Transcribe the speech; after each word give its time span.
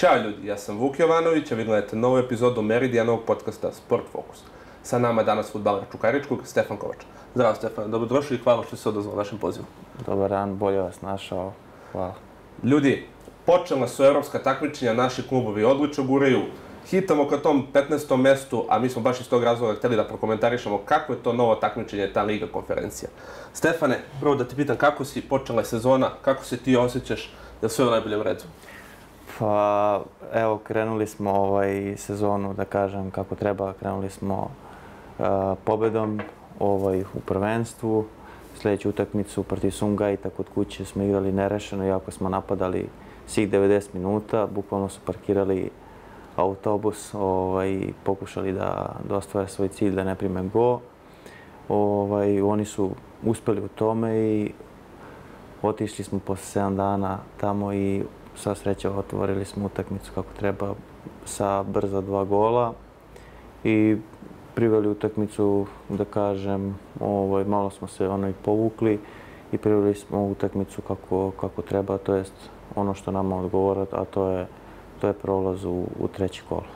Ćao 0.00 0.16
ljudi, 0.16 0.46
ja 0.46 0.56
sam 0.56 0.78
Vuk 0.78 0.98
Jovanović, 0.98 1.52
a 1.52 1.54
vi 1.54 1.64
gledate 1.64 1.96
novu 1.96 2.18
epizodu 2.18 2.62
Meridijanovog 2.62 3.20
podcasta 3.26 3.72
Sport 3.72 4.04
Focus. 4.12 4.38
Sa 4.82 4.98
nama 4.98 5.20
je 5.20 5.24
danas 5.24 5.52
futbaler 5.52 5.84
Čukaričkog, 5.92 6.38
Stefan 6.44 6.76
Kovač. 6.76 6.96
Zdravo 7.34 7.54
Stefan, 7.54 7.90
dobrodošli 7.90 8.36
i 8.36 8.38
hvala 8.38 8.64
što 8.64 8.76
se 8.76 8.88
odazvao 8.88 9.16
našem 9.16 9.38
pozivu. 9.38 9.64
Dobar 10.06 10.30
dan, 10.30 10.56
bolje 10.56 10.80
vas 10.80 11.02
našao. 11.02 11.52
Hvala. 11.92 12.14
Ljudi, 12.62 13.06
počela 13.46 13.88
su 13.88 14.04
evropska 14.04 14.38
takmičenja, 14.38 14.94
naši 14.94 15.28
klubovi 15.28 15.64
odlično 15.64 16.04
guraju. 16.04 16.40
Hitamo 16.90 17.28
ka 17.28 17.36
tom 17.36 17.66
15. 17.72 18.16
mestu, 18.16 18.64
a 18.68 18.78
mi 18.78 18.88
smo 18.88 19.02
baš 19.02 19.20
iz 19.20 19.28
tog 19.28 19.44
razloga 19.44 19.74
hteli 19.74 19.96
da 19.96 20.04
prokomentarišemo 20.04 20.78
kako 20.78 21.12
je 21.12 21.22
to 21.22 21.32
novo 21.32 21.54
takmičenje, 21.54 22.12
ta 22.12 22.22
Liga 22.22 22.46
konferencija. 22.52 23.10
Stefane, 23.52 24.00
prvo 24.20 24.34
da 24.34 24.44
ti 24.44 24.56
pitam 24.56 24.76
kako 24.76 25.04
si 25.04 25.20
počela 25.20 25.64
sezona, 25.64 26.10
kako 26.22 26.44
se 26.44 26.56
ti 26.56 26.76
osjećaš, 26.76 27.22
je 27.62 27.66
li 27.66 27.70
sve 27.70 27.86
u 27.86 27.90
najboljem 27.90 28.22
redu? 28.22 28.44
Pa, 29.40 30.00
evo, 30.32 30.58
krenuli 30.58 31.06
smo 31.06 31.30
ovaj 31.30 31.96
sezonu, 31.96 32.54
da 32.54 32.64
kažem, 32.64 33.10
kako 33.10 33.34
treba. 33.34 33.72
Krenuli 33.72 34.10
smo 34.10 34.50
uh, 35.18 35.26
pobedom 35.64 36.20
ovaj, 36.58 37.00
u 37.00 37.20
prvenstvu. 37.26 38.04
Sljedeću 38.54 38.88
utakmicu 38.88 39.42
protiv 39.42 39.70
Sungajta 39.70 40.30
kod 40.30 40.46
kuće 40.54 40.84
smo 40.84 41.02
igrali 41.02 41.32
nerešeno, 41.32 41.86
iako 41.86 42.10
smo 42.10 42.28
napadali 42.28 42.88
svih 43.26 43.50
90 43.50 43.88
minuta. 43.94 44.46
Bukvalno 44.46 44.88
su 44.88 45.00
parkirali 45.04 45.70
autobus 46.36 47.14
ovaj, 47.14 47.80
pokušali 48.04 48.52
da, 48.52 48.96
da 49.08 49.16
ostvare 49.16 49.48
svoj 49.48 49.68
cilj 49.68 49.94
da 49.94 50.04
ne 50.04 50.14
prime 50.14 50.42
go. 50.42 50.80
Ovaj, 51.68 52.40
oni 52.40 52.64
su 52.64 52.90
uspeli 53.24 53.60
u 53.60 53.68
tome 53.68 54.18
i 54.18 54.52
otišli 55.62 56.04
smo 56.04 56.18
posle 56.18 56.62
7 56.62 56.76
dana 56.76 57.18
tamo 57.36 57.72
i 57.72 58.02
sva 58.40 58.54
sreća 58.54 58.90
otvorili 58.90 59.44
smo 59.44 59.66
utakmicu 59.66 60.12
kako 60.14 60.28
treba 60.38 60.74
sa 61.24 61.62
brza 61.62 62.00
dva 62.00 62.24
gola 62.24 62.72
i 63.64 63.96
priveli 64.54 64.88
utakmicu, 64.88 65.66
da 65.88 66.04
kažem, 66.04 66.78
ovaj, 67.00 67.44
malo 67.44 67.70
smo 67.70 67.88
se 67.88 68.08
ono 68.08 68.28
i 68.28 68.32
povukli 68.44 68.98
i 69.52 69.58
priveli 69.58 69.94
smo 69.94 70.26
utakmicu 70.26 70.82
kako, 70.82 71.30
kako 71.40 71.62
treba, 71.62 71.98
to 71.98 72.14
jest 72.14 72.32
ono 72.74 72.94
što 72.94 73.10
nama 73.10 73.36
odgovora, 73.36 73.86
a 73.92 74.04
to 74.04 74.28
je, 74.28 74.46
to 75.00 75.06
je 75.06 75.12
prolaz 75.12 75.64
u, 75.64 75.84
u 76.00 76.08
treći 76.08 76.42
kolo. 76.48 76.66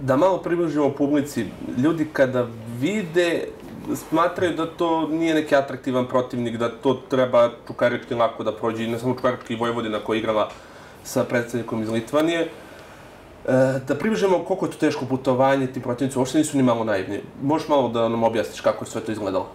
Da 0.00 0.16
malo 0.16 0.38
približimo 0.38 0.90
publici, 0.90 1.46
ljudi 1.78 2.06
kada 2.12 2.46
vide, 2.80 3.44
smatraju 3.94 4.56
da 4.56 4.66
to 4.66 5.08
nije 5.08 5.34
neki 5.34 5.56
atraktivan 5.56 6.06
protivnik, 6.06 6.56
da 6.56 6.68
to 6.68 6.94
treba 7.08 7.50
Čukarički 7.66 8.14
lako 8.14 8.44
da 8.44 8.52
prođe, 8.52 8.88
ne 8.88 8.98
samo 8.98 9.14
Čukarički 9.14 9.56
Vojvodina 9.56 9.98
koja 9.98 10.16
je 10.16 10.18
igrala 10.18 10.48
sa 11.04 11.24
predstavnikom 11.24 11.82
iz 11.82 11.88
Litvanije. 11.88 12.40
E, 12.40 13.80
da 13.88 13.94
približimo 13.94 14.44
koliko 14.44 14.66
je 14.66 14.70
to 14.70 14.78
teško 14.78 15.04
putovanje, 15.04 15.66
ti 15.66 15.82
protivnici 15.82 16.18
uopšte 16.18 16.38
nisu 16.38 16.56
ni 16.56 16.62
malo 16.62 16.84
naivni. 16.84 17.20
Možeš 17.42 17.68
malo 17.68 17.88
da 17.88 18.08
nam 18.08 18.22
objasniš 18.22 18.60
kako 18.60 18.84
je 18.84 18.88
sve 18.90 19.00
to 19.00 19.12
izgledalo? 19.12 19.46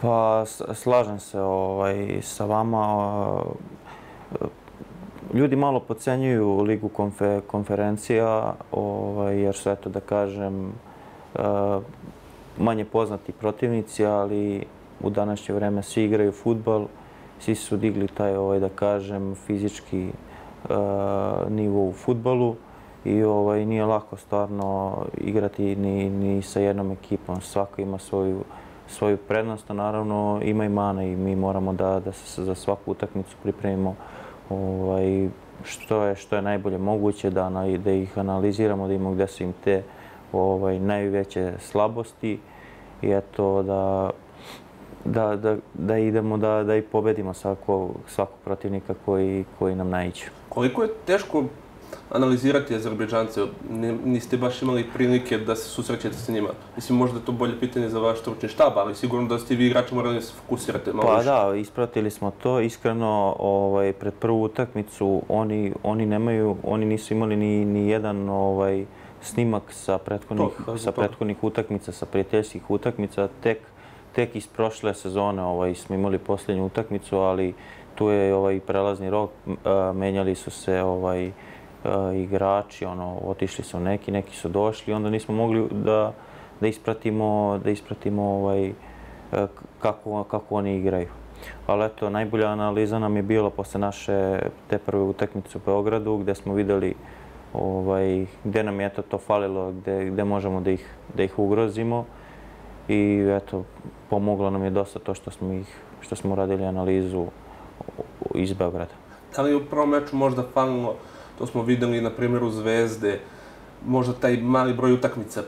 Pa, 0.00 0.44
slažem 0.74 1.20
se 1.20 1.40
ovaj, 1.40 2.20
sa 2.22 2.44
vama. 2.44 3.44
Ljudi 5.34 5.56
malo 5.56 5.80
pocenjuju 5.80 6.60
Ligu 6.60 6.88
konfe, 6.88 7.40
konferencija, 7.46 8.54
ovaj, 8.72 9.40
jer 9.40 9.54
su, 9.54 9.70
eto 9.70 9.90
da 9.90 10.00
kažem, 10.00 10.66
e, 10.68 10.72
manje 12.58 12.84
poznati 12.84 13.32
protivnici, 13.32 14.06
ali 14.06 14.64
u 15.02 15.10
današnje 15.10 15.54
vreme 15.54 15.82
svi 15.82 16.04
igraju 16.04 16.32
futbal, 16.32 16.86
svi 17.40 17.54
su 17.54 17.76
digli 17.76 18.08
taj, 18.08 18.36
ovaj, 18.36 18.60
da 18.60 18.68
kažem, 18.68 19.34
fizički 19.46 20.08
E, 20.70 20.74
nivo 21.50 21.88
u 21.88 21.92
futbalu 21.92 22.56
i 23.04 23.22
ovaj, 23.22 23.66
nije 23.66 23.84
lako 23.84 24.16
stvarno 24.16 24.96
igrati 25.18 25.76
ni, 25.76 26.10
ni 26.10 26.42
sa 26.42 26.60
jednom 26.60 26.90
ekipom. 26.90 27.40
Svako 27.40 27.80
ima 27.80 27.98
svoju, 27.98 28.44
svoju 28.88 29.16
prednost, 29.16 29.70
a 29.70 29.74
naravno 29.74 30.40
ima 30.44 30.64
i 30.64 30.68
mana 30.68 31.04
i 31.04 31.16
mi 31.16 31.36
moramo 31.36 31.72
da, 31.72 32.00
da 32.00 32.12
se 32.12 32.44
za 32.44 32.54
svaku 32.54 32.90
utakmicu 32.90 33.36
pripremimo 33.42 33.94
ovaj, 34.50 35.28
što, 35.64 36.04
je, 36.04 36.16
što 36.16 36.36
je 36.36 36.42
najbolje 36.42 36.78
moguće, 36.78 37.30
da, 37.30 37.50
da 37.84 37.90
ih 37.90 38.18
analiziramo, 38.18 38.88
da 38.88 38.94
imamo 38.94 39.14
gde 39.14 39.26
su 39.26 39.42
im 39.42 39.54
te 39.64 39.82
ovaj, 40.32 40.78
najveće 40.80 41.52
slabosti 41.58 42.38
i 43.02 43.10
eto 43.10 43.62
da 43.62 44.10
da, 45.04 45.36
da, 45.36 45.56
da 45.74 45.98
idemo 45.98 46.36
da, 46.36 46.62
da 46.62 46.76
i 46.76 46.82
pobedimo 46.82 47.34
svako, 47.34 47.90
svakog 48.08 48.36
protivnika 48.44 48.94
koji, 49.04 49.44
koji 49.58 49.76
nam 49.76 49.90
najđe. 49.90 50.24
Koliko 50.48 50.82
je 50.82 50.88
teško 51.06 51.44
analizirati 52.10 52.74
Azerbejdžance? 52.74 53.40
Niste 54.04 54.36
baš 54.36 54.62
imali 54.62 54.84
prilike 54.94 55.38
da 55.38 55.56
se 55.56 55.68
susrećete 55.68 56.16
sa 56.16 56.32
njima? 56.32 56.48
Mislim, 56.76 56.98
možda 56.98 57.18
je 57.18 57.24
to 57.24 57.32
bolje 57.32 57.60
pitanje 57.60 57.88
za 57.88 57.98
vaš 57.98 58.20
stručni 58.20 58.48
štab, 58.48 58.72
ali 58.76 58.94
sigurno 58.94 59.28
da 59.28 59.38
ste 59.38 59.54
vi 59.54 59.66
igrači 59.66 59.94
morali 59.94 60.14
da 60.14 60.20
se 60.20 60.32
fokusirate 60.42 60.92
malo 60.92 61.08
Pa 61.08 61.16
više. 61.16 61.30
da, 61.30 61.54
ispratili 61.56 62.10
smo 62.10 62.32
to. 62.42 62.60
Iskreno, 62.60 63.36
ovaj, 63.38 63.92
pred 63.92 64.14
prvu 64.14 64.42
utakmicu 64.42 65.22
oni, 65.28 65.72
oni, 65.82 66.06
nemaju, 66.06 66.56
oni 66.62 66.84
nisu 66.84 67.14
imali 67.14 67.36
ni, 67.36 67.64
ni 67.64 67.88
jedan 67.88 68.28
ovaj, 68.28 68.84
snimak 69.22 69.62
sa 69.70 69.98
prethodnih, 69.98 70.48
to, 70.66 70.78
sa 70.78 70.92
prethodnih 70.92 71.44
utakmica, 71.44 71.92
sa 71.92 72.06
prijateljskih 72.06 72.70
utakmica. 72.70 73.28
Tek 73.42 73.58
tek 74.14 74.36
iz 74.36 74.46
prošle 74.46 74.94
sezone 74.94 75.42
ovaj, 75.42 75.74
smo 75.74 75.94
imali 75.94 76.18
posljednju 76.18 76.66
utakmicu, 76.66 77.18
ali 77.18 77.54
tu 77.94 78.08
je 78.08 78.34
ovaj 78.34 78.60
prelazni 78.60 79.10
rok, 79.10 79.30
e, 79.46 79.52
menjali 79.92 80.34
su 80.34 80.50
se 80.50 80.82
ovaj 80.82 81.26
e, 81.26 81.32
igrači, 82.14 82.84
ono 82.84 83.18
otišli 83.24 83.64
su 83.64 83.80
neki, 83.80 84.10
neki 84.10 84.36
su 84.36 84.48
došli, 84.48 84.94
onda 84.94 85.10
nismo 85.10 85.34
mogli 85.34 85.68
da 85.70 86.12
da 86.62 86.68
ispratimo 86.68 87.60
da 87.64 87.70
ispratimo 87.70 88.22
ovaj 88.22 88.66
e, 88.66 88.72
kako 89.80 90.24
kako 90.24 90.54
oni 90.54 90.76
igraju. 90.76 91.08
Ali 91.66 91.84
eto, 91.84 92.10
najbolja 92.10 92.48
analiza 92.48 92.98
nam 92.98 93.16
je 93.16 93.22
bila 93.22 93.50
posle 93.50 93.80
naše 93.80 94.38
te 94.70 94.78
prve 94.78 95.02
utakmice 95.02 95.58
u 95.58 95.60
Beogradu, 95.66 96.16
gdje 96.16 96.34
smo 96.34 96.54
videli 96.54 96.94
ovaj, 97.54 98.26
gdje 98.44 98.62
nam 98.62 98.80
je 98.80 98.88
to, 98.88 99.02
to 99.02 99.18
falilo, 99.18 99.72
gdje, 99.72 100.04
gdje 100.04 100.24
možemo 100.24 100.60
da 100.60 100.70
ih, 100.70 100.86
da 101.14 101.22
ih 101.22 101.38
ugrozimo 101.38 102.04
i 102.92 103.30
eto, 103.36 103.64
pomoglo 104.10 104.50
nam 104.50 104.64
je 104.64 104.70
dosta 104.70 104.98
to 104.98 105.14
što 105.14 105.30
smo 105.30 105.52
ih 105.52 105.66
što 106.02 106.16
smo 106.16 106.34
radili 106.34 106.64
analizu 106.64 107.26
iz 108.34 108.52
Beograda. 108.52 108.90
Da 109.36 109.42
li 109.42 109.54
u 109.54 109.64
prvom 109.64 109.90
meču 109.90 110.16
možda 110.16 110.42
falilo, 110.54 110.96
to 111.38 111.46
smo 111.46 111.62
videli 111.62 112.00
na 112.00 112.10
primjeru 112.10 112.50
Zvezde, 112.50 113.20
možda 113.86 114.12
taj 114.12 114.36
mali 114.36 114.74
broj 114.74 114.92
utakmica 114.92 115.42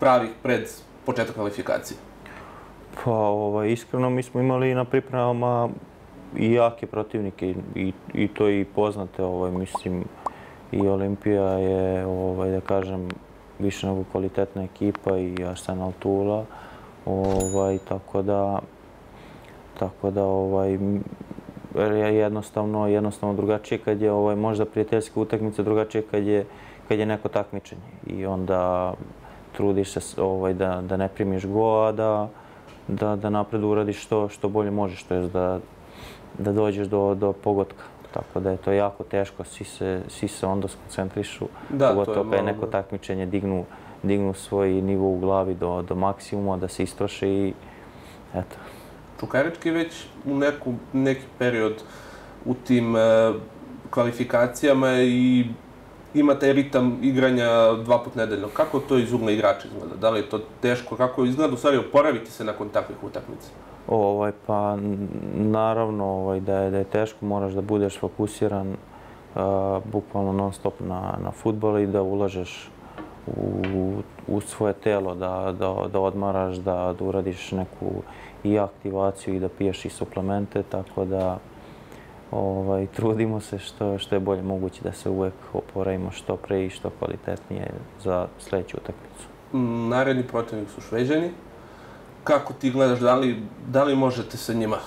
pravih 0.00 0.30
pred 0.42 0.68
početak 1.06 1.34
kvalifikacije? 1.34 1.98
Pa, 3.04 3.10
ovaj, 3.10 3.72
iskreno, 3.72 4.10
mi 4.10 4.22
smo 4.22 4.40
imali 4.40 4.74
na 4.74 4.84
pripremama 4.84 5.68
i 6.36 6.52
jake 6.52 6.86
protivnike 6.86 7.54
i, 7.74 7.92
i 8.14 8.28
to 8.28 8.48
i 8.48 8.64
poznate, 8.64 9.24
ovaj, 9.24 9.50
mislim, 9.50 10.04
i 10.72 10.88
Olimpija 10.88 11.44
je, 11.44 12.06
ovaj, 12.06 12.50
da 12.50 12.60
kažem, 12.60 13.08
više 13.58 13.86
nego 13.86 14.04
kvalitetna 14.12 14.62
ekipa 14.62 15.18
i 15.18 15.44
Arsenal 15.44 15.92
Tula. 15.98 16.44
Ovaj, 17.06 17.78
tako 17.88 18.22
da, 18.22 18.58
tako 19.78 20.10
da 20.10 20.24
ovaj, 20.24 20.78
jednostavno, 22.12 22.88
jednostavno 22.88 23.34
drugačije 23.34 23.78
kad 23.78 24.02
je 24.02 24.12
ovaj, 24.12 24.36
možda 24.36 24.64
prijateljska 24.64 25.20
utakmica, 25.20 25.62
drugačije 25.62 26.02
kad 26.10 26.26
je, 26.26 26.46
kad 26.88 26.98
je 26.98 27.06
neko 27.06 27.28
takmičenje. 27.28 27.82
I 28.06 28.26
onda 28.26 28.94
trudiš 29.52 29.90
se 29.92 30.22
ovaj, 30.22 30.54
da, 30.54 30.82
da 30.88 30.96
ne 30.96 31.08
primiš 31.08 31.46
go, 31.46 31.84
a 31.88 31.92
da, 31.92 32.28
da, 32.88 33.16
da 33.16 33.30
napred 33.30 33.64
uradiš 33.64 34.02
što, 34.02 34.28
što 34.28 34.48
bolje 34.48 34.70
možeš, 34.70 35.02
to 35.02 35.14
je 35.14 35.28
da, 35.28 35.60
da 36.38 36.52
dođeš 36.52 36.86
do, 36.86 37.14
do 37.14 37.32
pogotka. 37.32 37.84
Tako 38.12 38.40
da 38.40 38.50
je 38.50 38.56
to 38.56 38.72
jako 38.72 39.04
teško, 39.04 39.44
svi 39.44 39.64
se, 39.64 40.02
svi 40.08 40.28
se 40.28 40.46
onda 40.46 40.68
skoncentrišu, 40.68 41.46
da, 41.70 41.88
pogotovo 41.88 42.30
kad 42.30 42.38
je 42.38 42.42
neko 42.42 42.66
takmičenje 42.66 43.26
dignu, 43.26 43.64
dignu 44.02 44.34
svoj 44.34 44.70
nivo 44.70 45.12
u 45.12 45.18
glavi 45.18 45.54
do, 45.54 45.82
do 45.82 45.94
maksimuma, 45.94 46.56
da 46.56 46.68
se 46.68 46.82
istroše 46.82 47.28
i 47.28 47.52
eto. 48.34 48.56
Čukarički 49.20 49.70
već 49.70 50.06
u 50.24 50.36
neku, 50.36 50.74
neki 50.92 51.24
period 51.38 51.82
u 52.44 52.54
tim 52.54 52.96
e, 52.96 53.32
kvalifikacijama 53.90 54.92
i 55.02 55.44
ima 56.14 56.34
taj 56.34 56.52
ritam 56.52 56.98
igranja 57.02 57.72
dva 57.84 58.02
put 58.04 58.14
nedeljno. 58.14 58.48
Kako 58.48 58.80
to 58.80 58.98
iz 58.98 59.12
ugla 59.12 59.30
igrača 59.30 59.68
izgleda? 59.68 59.96
Da 59.96 60.10
li 60.10 60.20
je 60.20 60.28
to 60.28 60.40
teško? 60.62 60.96
Kako 60.96 61.24
izgleda 61.24 61.54
u 61.54 61.56
stvari 61.56 61.76
oporaviti 61.76 62.30
se 62.30 62.44
nakon 62.44 62.68
takvih 62.68 63.04
utakmica? 63.04 63.48
Ovaj, 63.88 64.32
pa 64.46 64.76
naravno 65.34 66.04
ovaj, 66.04 66.40
da, 66.40 66.58
je, 66.58 66.70
da 66.70 66.78
je 66.78 66.84
teško, 66.84 67.26
moraš 67.26 67.52
da 67.52 67.60
budeš 67.60 67.98
fokusiran 67.98 68.68
uh, 68.68 69.42
bukvalno 69.92 70.32
non 70.32 70.52
stop 70.52 70.74
na, 70.80 71.14
na 71.24 71.30
futbol 71.30 71.78
i 71.78 71.86
da 71.86 72.02
ulažeš 72.02 72.70
u, 73.26 73.94
u 74.26 74.40
svoje 74.40 74.72
telo, 74.72 75.14
da, 75.14 75.54
da, 75.58 75.88
da 75.92 76.00
odmaraš, 76.00 76.56
da, 76.56 76.94
da 76.98 77.04
uradiš 77.04 77.52
neku 77.52 77.86
i 78.44 78.58
aktivaciju 78.58 79.34
i 79.34 79.40
da 79.40 79.48
piješ 79.48 79.84
i 79.84 79.90
suplemente, 79.90 80.62
tako 80.62 81.04
da 81.04 81.38
ovaj, 82.30 82.86
trudimo 82.96 83.40
se 83.40 83.58
što, 83.58 83.98
što 83.98 84.16
je 84.16 84.20
bolje 84.20 84.42
moguće 84.42 84.82
da 84.82 84.92
se 84.92 85.10
uvek 85.10 85.34
oporavimo 85.52 86.10
što 86.10 86.36
pre 86.36 86.66
i 86.66 86.70
što 86.70 86.90
kvalitetnije 86.90 87.70
za 88.02 88.26
sljedeću 88.38 88.76
utakmicu. 88.76 89.28
Naredni 89.88 90.22
protivnik 90.22 90.70
su 90.70 90.80
Šveđani. 90.80 91.30
Kako 92.24 92.52
ti 92.52 92.70
gledaš, 92.70 92.98
da 92.98 93.14
li, 93.14 93.42
da 93.66 93.84
li 93.84 93.96
možete 93.96 94.36
sa 94.36 94.52
njima 94.52 94.78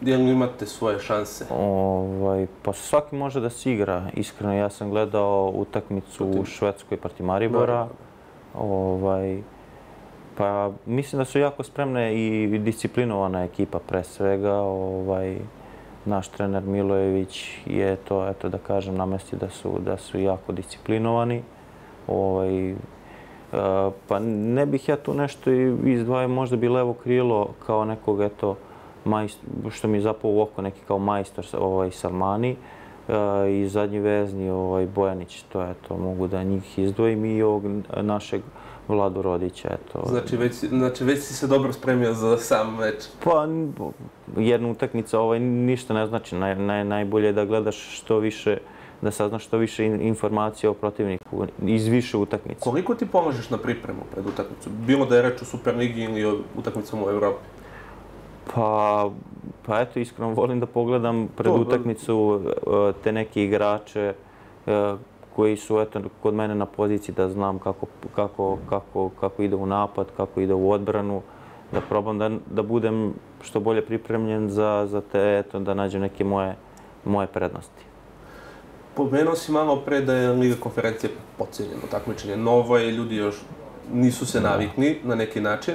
Gdje 0.00 0.16
li 0.16 0.30
imate 0.30 0.66
svoje 0.66 0.98
šanse? 0.98 1.44
Ovaj, 1.50 2.46
pa 2.62 2.72
svaki 2.72 3.16
može 3.16 3.40
da 3.40 3.50
se 3.50 3.72
igra. 3.72 4.02
Iskreno, 4.14 4.54
ja 4.54 4.70
sam 4.70 4.90
gledao 4.90 5.52
utakmicu 5.54 6.26
u 6.26 6.44
Švedskoj 6.44 6.96
proti 6.96 7.22
Maribora. 7.22 7.88
Ovaj, 8.54 9.42
pa 10.36 10.70
mislim 10.86 11.18
da 11.18 11.24
su 11.24 11.38
jako 11.38 11.62
spremne 11.62 12.14
i 12.14 12.58
disciplinovana 12.58 13.44
ekipa 13.44 13.78
pre 13.78 14.04
svega. 14.04 14.54
Ovaj, 14.54 15.38
naš 16.04 16.28
trener 16.28 16.62
Milojević 16.62 17.58
je 17.66 17.96
to, 17.96 18.28
eto 18.28 18.48
da 18.48 18.58
kažem, 18.58 18.94
namestio 18.96 19.38
da 19.38 19.50
su, 19.50 19.78
da 19.78 19.96
su 19.96 20.20
jako 20.20 20.52
disciplinovani. 20.52 21.42
Ovaj, 22.06 22.74
pa 24.08 24.18
ne 24.28 24.66
bih 24.66 24.88
ja 24.88 24.96
tu 24.96 25.14
nešto 25.14 25.50
izdvajao, 25.84 26.28
možda 26.28 26.56
bi 26.56 26.68
levo 26.68 26.92
krilo 26.92 27.48
kao 27.66 27.84
nekog, 27.84 28.22
eto, 28.22 28.56
što 29.70 29.88
mi 29.88 29.96
je 29.96 30.02
zapao 30.02 30.30
u 30.30 30.40
oko 30.40 30.62
neki 30.62 30.80
kao 30.86 30.98
majstor 30.98 31.46
ovaj, 31.58 31.90
Salmani 31.90 32.56
uh, 33.08 33.14
i 33.50 33.68
zadnji 33.68 33.98
vezni 33.98 34.50
ovaj, 34.50 34.86
Bojanić, 34.86 35.42
to 35.42 35.62
je 35.62 35.74
to, 35.88 35.96
mogu 35.96 36.26
da 36.26 36.42
njih 36.42 36.78
izdvojim 36.78 37.24
i 37.24 37.42
ovog 37.42 37.62
našeg 38.02 38.42
Vladu 38.88 39.22
Rodića. 39.22 39.68
Eto. 39.68 40.02
Znači, 40.08 40.36
već, 40.36 40.52
znači 40.54 41.04
već 41.04 41.18
si 41.18 41.34
se 41.34 41.46
dobro 41.46 41.72
spremio 41.72 42.14
za 42.14 42.36
sam 42.36 42.76
meč? 42.76 43.04
Pa 43.24 43.48
jedna 44.36 44.68
utakmica 44.68 45.20
ovaj, 45.20 45.40
ništa 45.40 45.94
ne 45.94 46.06
znači. 46.06 46.34
Naj, 46.34 46.56
naj, 46.56 46.84
najbolje 46.84 47.26
je 47.26 47.32
da 47.32 47.44
gledaš 47.44 47.98
što 47.98 48.18
više 48.18 48.58
da 49.02 49.10
saznaš 49.10 49.44
što 49.44 49.58
više 49.58 49.86
informacija 49.86 50.70
o 50.70 50.74
protivniku 50.74 51.46
iz 51.62 51.86
više 51.86 52.16
utakmice. 52.16 52.60
Koliko 52.60 52.94
ti 52.94 53.06
pomažeš 53.06 53.50
na 53.50 53.58
pripremu 53.58 54.00
pred 54.12 54.26
utakmicu? 54.26 54.70
Bilo 54.70 55.06
da 55.06 55.16
je 55.16 55.22
reč 55.22 55.42
o 55.42 55.44
Superligi 55.44 56.02
ili 56.02 56.24
o 56.24 56.38
utakmicama 56.56 57.06
u 57.06 57.10
Evropi? 57.10 57.44
Pa, 58.54 59.10
pa 59.66 59.80
eto, 59.80 59.98
iskreno 59.98 60.30
volim 60.30 60.60
da 60.60 60.66
pogledam 60.66 61.28
pred 61.36 61.52
to, 61.52 61.60
utakmicu 61.60 62.40
e, 62.46 62.92
te 63.04 63.12
neke 63.12 63.44
igrače 63.44 64.14
e, 64.66 64.94
koji 65.36 65.56
su 65.56 65.80
eto, 65.80 66.00
kod 66.22 66.34
mene 66.34 66.54
na 66.54 66.66
poziciji 66.66 67.14
da 67.14 67.28
znam 67.28 67.58
kako, 67.58 67.86
kako, 68.14 68.58
kako, 68.68 69.10
kako 69.20 69.42
ide 69.42 69.56
u 69.56 69.66
napad, 69.66 70.06
kako 70.16 70.40
ide 70.40 70.54
u 70.54 70.70
odbranu, 70.70 71.22
da 71.72 71.80
probam 71.80 72.18
da, 72.18 72.30
da 72.50 72.62
budem 72.62 73.14
što 73.42 73.60
bolje 73.60 73.86
pripremljen 73.86 74.48
za, 74.50 74.86
za 74.90 75.00
te, 75.00 75.38
eto, 75.38 75.58
da 75.58 75.74
nađem 75.74 76.00
neke 76.00 76.24
moje, 76.24 76.56
moje 77.04 77.26
prednosti. 77.26 77.84
Pomenuo 78.96 79.36
si 79.36 79.52
malo 79.52 79.76
pre 79.76 80.00
da 80.00 80.14
je 80.14 80.32
Liga 80.32 80.56
konferencije 80.60 81.10
pocijeljeno 81.38 81.82
takmičenje. 81.90 82.36
Novo 82.36 82.78
je, 82.78 82.92
ljudi 82.92 83.16
još 83.16 83.36
nisu 83.92 84.26
se 84.26 84.40
navikni 84.40 84.96
na 85.04 85.14
neki 85.14 85.40
način. 85.40 85.74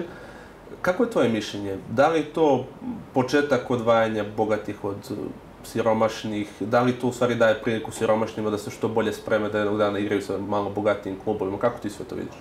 Kako 0.81 1.03
je 1.03 1.09
tvoje 1.09 1.29
mišljenje? 1.29 1.77
Da 1.89 2.07
li 2.07 2.23
to 2.23 2.65
početak 3.13 3.71
odvajanja 3.71 4.25
bogatih 4.37 4.83
od 4.83 5.11
uh, 5.11 5.17
siromašnih? 5.63 6.49
Da 6.59 6.81
li 6.81 6.91
to 6.91 7.07
u 7.07 7.11
stvari 7.11 7.35
daje 7.35 7.61
priliku 7.61 7.91
siromašnjima 7.91 8.49
da 8.49 8.57
se 8.57 8.71
što 8.71 8.87
bolje 8.87 9.13
spreme 9.13 9.49
da 9.49 9.57
jednog 9.57 9.77
dana 9.77 9.99
igraju 9.99 10.21
sa 10.21 10.37
malo 10.37 10.69
bogatijim 10.69 11.19
klubovima? 11.23 11.57
Kako 11.57 11.79
ti 11.79 11.89
sve 11.89 12.05
to 12.05 12.15
vidiš? 12.15 12.35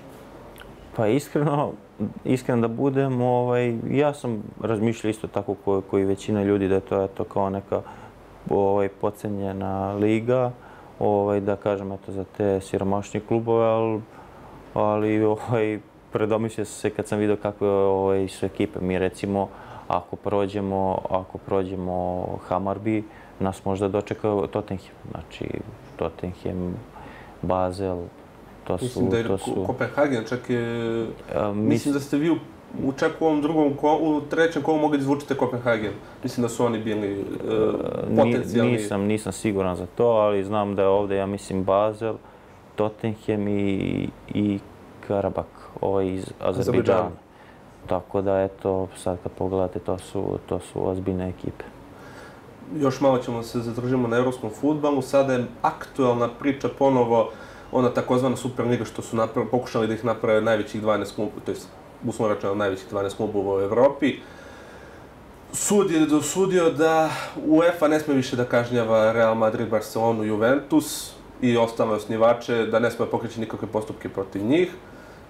Pa 0.96 1.06
iskreno, 1.06 1.72
iskreno 2.24 2.60
da 2.60 2.68
budem, 2.68 3.20
ovaj, 3.20 3.76
ja 3.90 4.14
sam 4.14 4.42
razmišljao 4.62 5.10
isto 5.10 5.26
tako 5.26 5.82
koji 5.90 6.04
većina 6.04 6.42
ljudi 6.42 6.68
da 6.68 6.74
je 6.74 6.80
to 6.80 7.04
eto, 7.04 7.24
kao 7.24 7.50
neka 7.50 7.82
ovaj, 8.50 8.88
pocenjena 8.88 9.92
liga, 9.92 10.52
ovaj, 11.00 11.40
da 11.40 11.56
kažem 11.56 11.92
eto, 11.92 12.12
za 12.12 12.24
te 12.36 12.60
siromašnje 12.60 13.20
klubove, 13.20 13.66
ali, 13.66 14.00
ali 14.74 15.24
ovaj, 15.24 15.80
predomislio 16.12 16.64
se 16.64 16.90
kad 16.90 17.06
sam 17.06 17.18
vidio 17.18 17.36
kakve 17.36 17.68
ovaj, 17.68 18.28
su 18.28 18.46
ekipe. 18.46 18.80
Mi 18.80 18.98
recimo, 18.98 19.48
ako 19.88 20.16
prođemo, 20.16 20.98
ako 21.10 21.38
prođemo 21.38 22.26
Hamarbi, 22.48 23.04
nas 23.40 23.64
možda 23.64 23.88
dočeka 23.88 24.28
Tottenham. 24.50 24.94
Znači, 25.10 25.48
Tottenham, 25.96 26.74
Basel, 27.42 27.98
to 28.64 28.78
su... 28.78 28.84
Mislim 28.84 29.10
da 29.10 29.18
je 29.18 29.24
to 29.24 29.38
su... 29.38 29.64
Kopenhagen, 29.66 30.24
čak 30.28 30.50
je... 30.50 31.06
A, 31.34 31.52
mis... 31.52 31.68
Mislim 31.68 31.94
da 31.94 32.00
ste 32.00 32.16
vi 32.16 32.30
u, 32.30 32.36
u 32.84 32.92
čak 32.92 33.12
u 33.20 33.24
ovom 33.24 33.42
drugom, 33.42 33.72
u 34.00 34.20
trećem 34.20 34.62
kolu 34.62 34.78
mogli 34.78 34.98
izvučiti 34.98 35.34
Kopenhagen. 35.34 35.92
Mislim 36.22 36.42
da 36.42 36.48
su 36.48 36.64
oni 36.64 36.78
bili 36.78 37.20
uh, 37.20 37.74
potencijalni... 38.16 38.72
Nisam, 38.72 39.02
nisam 39.02 39.32
siguran 39.32 39.76
za 39.76 39.86
to, 39.86 40.06
ali 40.06 40.44
znam 40.44 40.74
da 40.74 40.82
je 40.82 40.88
ovdje, 40.88 41.16
ja 41.16 41.26
mislim, 41.26 41.64
Basel, 41.64 42.14
Tottenham 42.76 43.48
i, 43.48 44.08
i 44.34 44.58
Karabak 45.08 45.46
ovaj 45.80 46.14
iz 46.14 46.32
Azerbejdžana. 46.40 47.10
Tako 47.86 48.22
da, 48.22 48.40
eto, 48.40 48.88
sad 48.96 49.18
kad 49.22 49.32
pogledate, 49.32 49.78
to 49.78 49.98
su, 49.98 50.38
to 50.48 50.58
su 50.60 50.88
ozbiljne 50.88 51.28
ekipe. 51.28 51.64
Još 52.76 53.00
malo 53.00 53.18
ćemo 53.18 53.42
se 53.42 53.60
zadržimo 53.60 54.08
na 54.08 54.16
evropskom 54.16 54.50
futbalu. 54.50 55.02
Sada 55.02 55.32
je 55.32 55.46
aktualna 55.62 56.28
priča 56.28 56.68
ponovo 56.78 57.30
ona 57.72 57.90
takozvana 57.90 58.36
Superliga 58.36 58.84
što 58.84 59.02
su 59.02 59.16
naprav, 59.16 59.46
pokušali 59.50 59.86
da 59.86 59.94
ih 59.94 60.04
naprave 60.04 60.40
najvećih 60.40 60.82
12 60.82 61.14
klubova, 61.14 61.36
to 61.44 61.50
je 61.50 61.56
uslovno 62.06 62.34
rečeno 62.34 62.54
najvećih 62.54 62.92
12 62.92 63.16
klubova 63.16 63.56
u 63.56 63.60
Evropi. 63.60 64.18
Sud 65.52 65.90
je 65.90 66.06
dosudio 66.06 66.70
da 66.70 67.10
UEFA 67.46 67.88
ne 67.88 68.00
sme 68.00 68.14
više 68.14 68.36
da 68.36 68.44
kažnjava 68.44 69.12
Real 69.12 69.34
Madrid, 69.34 69.68
Barcelonu, 69.68 70.24
Juventus 70.24 71.12
i 71.40 71.56
ostale 71.56 71.94
osnivače, 71.94 72.66
da 72.66 72.78
ne 72.78 72.90
sme 72.90 73.06
pokreći 73.06 73.40
nikakve 73.40 73.68
postupke 73.68 74.08
protiv 74.08 74.44
njih. 74.44 74.72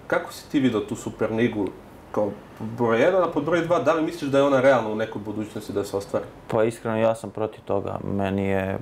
Kako 0.07 0.33
si 0.33 0.51
ti 0.51 0.59
vidio 0.59 0.79
tu 0.79 0.95
Superligu 0.95 1.67
kao 2.11 2.31
broj 2.59 2.97
1, 2.99 3.23
a 3.23 3.31
pod 3.31 3.43
broj 3.43 3.67
2, 3.67 3.83
da 3.83 3.93
li 3.93 4.03
misliš 4.03 4.31
da 4.31 4.37
je 4.37 4.43
ona 4.43 4.61
realna 4.61 4.89
u 4.89 4.95
nekoj 4.95 5.21
budućnosti 5.25 5.73
da 5.73 5.83
se 5.83 5.97
ostvari? 5.97 6.25
Pa 6.47 6.63
iskreno, 6.63 6.97
ja 6.97 7.15
sam 7.15 7.29
protiv 7.29 7.61
toga. 7.65 7.99
Meni 8.03 8.47
je 8.47 8.79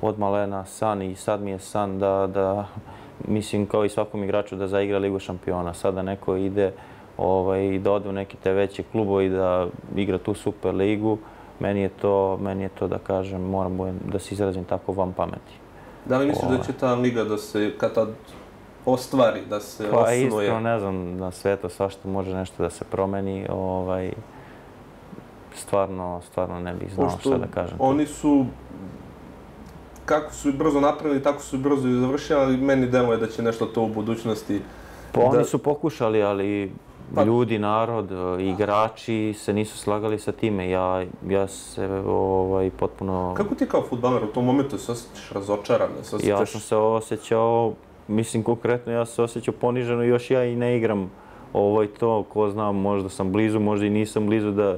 od 0.00 0.18
malena 0.18 0.64
san 0.64 1.02
i 1.02 1.14
sad 1.14 1.40
mi 1.40 1.50
je 1.50 1.58
san 1.58 1.98
da, 1.98 2.28
da 2.34 2.66
mislim 3.28 3.66
kao 3.66 3.84
i 3.84 3.88
svakom 3.88 4.24
igraču 4.24 4.56
da 4.56 4.68
zaigra 4.68 4.98
Ligu 4.98 5.18
šampiona. 5.18 5.74
Sada 5.74 6.02
neko 6.02 6.36
ide 6.36 6.72
ovaj, 7.18 7.78
da 7.78 7.92
ode 7.92 8.08
u 8.08 8.12
neke 8.12 8.36
te 8.42 8.52
veće 8.52 8.82
klubove 8.92 9.26
i 9.26 9.30
da 9.30 9.66
igra 9.96 10.18
tu 10.18 10.34
Super 10.34 10.74
Ligu. 10.74 11.18
Meni 11.60 11.80
je 11.80 11.88
to, 11.88 12.36
meni 12.36 12.62
je 12.62 12.68
to 12.68 12.88
da 12.88 12.98
kažem, 12.98 13.42
moram 13.42 14.00
da 14.12 14.18
se 14.18 14.34
izrazim 14.34 14.64
tako 14.64 14.92
vam 14.92 15.12
pameti. 15.12 15.52
Da 16.04 16.18
li 16.18 16.26
misliš 16.26 16.48
da 16.48 16.54
ovaj. 16.54 16.66
će 16.66 16.72
ta 16.72 16.94
liga 16.94 17.24
da 17.24 17.38
se, 17.38 17.72
kad 17.78 17.94
tad 17.94 18.08
ostvari, 18.84 19.40
da 19.50 19.60
se 19.60 19.90
pa? 19.90 20.02
Pa 20.02 20.12
isto, 20.12 20.60
ne 20.60 20.78
znam, 20.78 21.16
na 21.16 21.30
svetu 21.30 21.68
svašta 21.68 22.08
može 22.08 22.34
nešto 22.34 22.62
da 22.62 22.70
se 22.70 22.84
promeni. 22.84 23.46
Ovaj, 23.50 24.12
stvarno, 25.54 26.20
stvarno 26.26 26.60
ne 26.60 26.74
bih 26.74 26.94
znao 26.94 27.10
šta 27.20 27.38
da 27.38 27.46
kažem. 27.46 27.76
Oni 27.80 28.06
su, 28.06 28.46
kako 30.04 30.32
su 30.32 30.52
brzo 30.52 30.80
napravili, 30.80 31.22
tako 31.22 31.42
su 31.42 31.58
brzo 31.58 31.88
i 31.88 32.00
završili, 32.00 32.40
ali 32.40 32.56
meni 32.56 32.86
deluje 32.86 33.18
da 33.18 33.26
će 33.26 33.42
nešto 33.42 33.66
to 33.66 33.82
u 33.82 33.88
budućnosti... 33.88 34.60
Pa 35.12 35.20
da... 35.20 35.26
oni 35.26 35.44
su 35.44 35.58
pokušali, 35.58 36.22
ali 36.22 36.72
pa... 37.14 37.24
ljudi, 37.24 37.58
narod, 37.58 38.10
igrači 38.40 39.34
se 39.38 39.52
nisu 39.52 39.78
slagali 39.78 40.18
sa 40.18 40.32
time. 40.32 40.70
Ja, 40.70 41.04
ja 41.28 41.48
se 41.48 41.88
ovaj, 42.06 42.70
potpuno... 42.70 43.34
Kako 43.36 43.54
ti 43.54 43.66
kao 43.66 43.82
futbaler 43.88 44.24
u 44.24 44.26
tom 44.26 44.44
momentu 44.44 44.78
se 44.78 44.92
osjećaš 44.92 45.30
razočaran? 45.30 45.88
Se 46.02 46.16
osjećaš... 46.16 46.40
Ja 46.40 46.46
sam 46.46 46.60
se 46.60 46.76
osjećao 46.76 47.72
mislim 48.08 48.42
konkretno 48.42 48.92
ja 48.92 49.06
se 49.06 49.22
osjećam 49.22 49.54
poniženo 49.60 50.02
još 50.02 50.30
ja 50.30 50.44
i 50.44 50.56
ne 50.56 50.76
igram 50.76 51.10
ovaj 51.52 51.86
to 51.86 52.22
ko 52.22 52.50
znam 52.50 52.76
možda 52.76 53.08
sam 53.08 53.32
blizu 53.32 53.60
možda 53.60 53.86
i 53.86 53.90
nisam 53.90 54.26
blizu 54.26 54.50
da, 54.50 54.76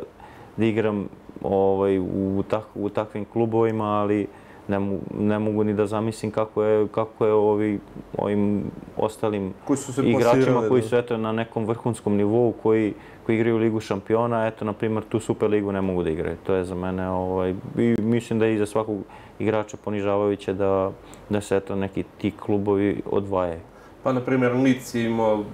da 0.57 0.65
igram 0.65 1.09
ovaj 1.43 1.99
u 1.99 2.43
tak, 2.49 2.65
u 2.75 2.89
takvim 2.89 3.25
klubovima 3.25 3.85
ali 3.85 4.27
ne, 4.69 4.99
ne 5.19 5.39
mogu 5.39 5.65
ni 5.65 5.75
da 5.75 5.87
zamislim 5.87 6.31
kako 6.31 6.63
je 6.63 6.89
kako 6.89 7.27
je 7.27 7.33
ovi 7.33 7.79
ovim 8.19 8.65
ostalim 8.97 9.55
koji 9.65 9.77
su 9.77 9.93
se 9.93 10.03
igračima 10.05 10.69
koji 10.69 10.83
su 10.83 10.97
eto 10.97 11.17
na 11.17 11.33
nekom 11.33 11.67
vrhunskom 11.67 12.17
nivou 12.17 12.53
koji 12.53 12.95
koji 13.27 13.37
igraju 13.37 13.57
ligu 13.57 13.81
šampiona 13.81 14.47
eto 14.47 14.65
na 14.65 14.73
primjer 14.73 15.05
tu 15.09 15.21
super 15.21 15.51
ligu 15.51 15.73
ne 15.73 15.81
mogu 15.81 16.03
da 16.03 16.11
igraju 16.11 16.37
to 16.47 16.55
je 16.55 16.65
za 16.65 16.75
mene 16.75 17.09
ovaj 17.11 17.55
i 17.79 17.97
mislim 17.99 18.39
da 18.39 18.47
je 18.47 18.55
i 18.55 18.59
za 18.59 18.67
svakog 18.67 18.99
igrača 19.39 19.77
ponižavajuće 19.85 20.55
da, 20.55 20.93
da 21.29 21.41
se 21.41 21.57
eto 21.57 21.77
neki 21.77 22.05
ti 22.19 22.33
klubovi 22.41 23.03
odvaje. 23.11 23.61
Pa, 24.03 24.13
na 24.13 24.21
primjer, 24.21 24.53
Lic 24.53 24.95
je 24.95 25.05
imao 25.05 25.45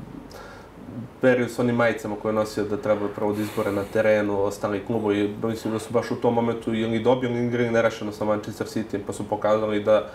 period 1.20 1.50
s 1.50 1.58
onim 1.58 1.76
majicama 1.76 2.16
koje 2.22 2.30
je 2.30 2.34
nosio 2.34 2.64
da 2.64 2.76
treba 2.76 3.08
provodi 3.08 3.42
izbore 3.42 3.72
na 3.72 3.82
terenu, 3.92 4.42
ostali 4.42 4.84
klubovi, 4.86 5.34
mislim 5.42 5.72
da 5.72 5.78
su 5.78 5.92
baš 5.92 6.10
u 6.10 6.16
tom 6.16 6.34
momentu 6.34 6.74
ili 6.74 6.98
dobili 6.98 7.34
ili 7.34 7.46
igrali 7.46 7.70
nerešeno 7.70 8.12
sa 8.12 8.24
Manchester 8.24 8.66
City, 8.66 8.98
pa 9.06 9.12
su 9.12 9.28
pokazali 9.28 9.84
da 9.84 10.08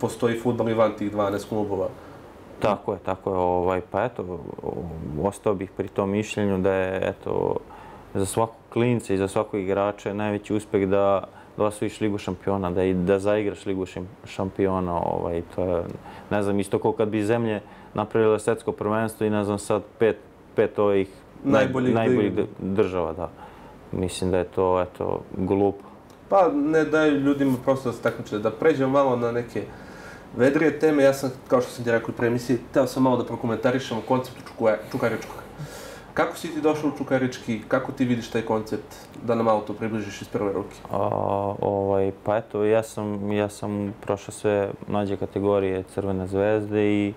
postoji 0.00 0.40
futbol 0.40 0.68
i 0.68 0.74
van 0.74 0.92
tih 0.98 1.12
12 1.12 1.48
klubova. 1.48 1.88
Tako 2.60 2.92
je, 2.92 2.98
tako 2.98 3.30
je. 3.30 3.36
Ovaj, 3.36 3.80
pa 3.90 4.04
eto, 4.04 4.38
ostao 5.22 5.54
bih 5.54 5.70
pri 5.76 5.88
tom 5.88 6.10
mišljenju 6.10 6.58
da 6.58 6.72
je 6.72 7.08
eto, 7.08 7.56
za 8.14 8.26
svakog 8.26 8.56
klinca 8.72 9.14
i 9.14 9.18
za 9.18 9.28
svakog 9.28 9.60
igrača 9.60 10.08
je 10.08 10.14
najveći 10.14 10.54
uspeh 10.54 10.88
da 10.88 11.24
da 11.60 11.66
osvojiš 11.66 12.00
ligu 12.00 12.18
šampiona, 12.18 12.70
da, 12.70 12.84
i, 12.84 12.94
da 12.94 13.18
zaigraš 13.18 13.66
ligu 13.66 13.86
šampiona. 14.24 14.94
Ovaj, 14.96 15.42
to 15.54 15.64
je, 15.64 15.82
ne 16.30 16.42
znam, 16.42 16.60
isto 16.60 16.78
kao 16.78 16.92
kad 16.92 17.08
bi 17.08 17.24
zemlje 17.24 17.60
napravile 17.94 18.38
svetsko 18.38 18.72
prvenstvo 18.72 19.26
i 19.26 19.30
ne 19.30 19.44
znam 19.44 19.58
sad 19.58 19.82
pet, 19.98 20.16
pet 20.56 20.78
ovih 20.78 21.08
najboljih, 21.44 21.94
najboljih 21.94 22.32
država. 22.58 23.12
Da. 23.12 23.30
Mislim 23.92 24.30
da 24.30 24.38
je 24.38 24.44
to 24.44 24.80
eto, 24.80 25.22
glupo. 25.36 25.84
Pa 26.28 26.48
ne 26.54 26.84
daju 26.84 27.20
ljudima 27.20 27.56
prosto 27.64 27.88
da 27.88 27.92
se 27.92 28.02
takmiče, 28.02 28.38
da 28.38 28.50
pređemo 28.50 28.92
malo 28.92 29.16
na 29.16 29.32
neke 29.32 29.62
vedrije 30.36 30.78
teme. 30.78 31.02
Ja 31.02 31.14
sam, 31.14 31.30
kao 31.48 31.60
što 31.60 31.70
sam 31.70 31.84
ti 31.84 31.90
rekao 31.90 32.08
u 32.12 32.16
premisiji, 32.16 32.58
teo 32.72 32.86
sam 32.86 33.02
malo 33.02 33.16
da 33.16 33.24
prokomentarišem 33.24 33.98
o 33.98 34.00
konceptu 34.08 34.40
Čukaričkog. 34.90 35.36
Kako 36.14 36.36
si 36.36 36.54
ti 36.54 36.60
došao 36.60 36.90
u 36.90 36.98
Čukarički, 36.98 37.60
kako 37.68 37.92
ti 37.92 38.04
vidiš 38.04 38.30
taj 38.30 38.42
koncept, 38.42 38.96
da 39.26 39.34
nam 39.34 39.44
malo 39.44 39.60
to 39.60 39.72
približiš 39.72 40.22
iz 40.22 40.28
prve 40.28 40.52
ruke? 40.52 40.76
A, 40.90 40.98
ovaj, 41.60 42.12
pa 42.24 42.36
eto, 42.36 42.64
ja 42.64 42.82
sam, 42.82 43.32
ja 43.32 43.48
sam 43.48 43.94
prošao 44.00 44.32
sve 44.32 44.70
mlađe 44.88 45.16
kategorije 45.16 45.82
Crvene 45.82 46.26
zvezde 46.26 46.92
i 46.92 47.14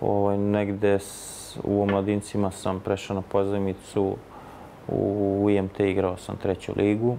ovaj, 0.00 0.38
negde 0.38 0.98
s, 0.98 1.58
u 1.64 1.82
omladincima 1.82 2.50
sam 2.50 2.80
prešao 2.80 3.14
na 3.14 3.22
pozajmicu 3.22 4.16
u 4.88 5.46
IMT 5.50 5.80
igrao 5.80 6.16
sam 6.16 6.36
treću 6.36 6.72
ligu. 6.76 7.16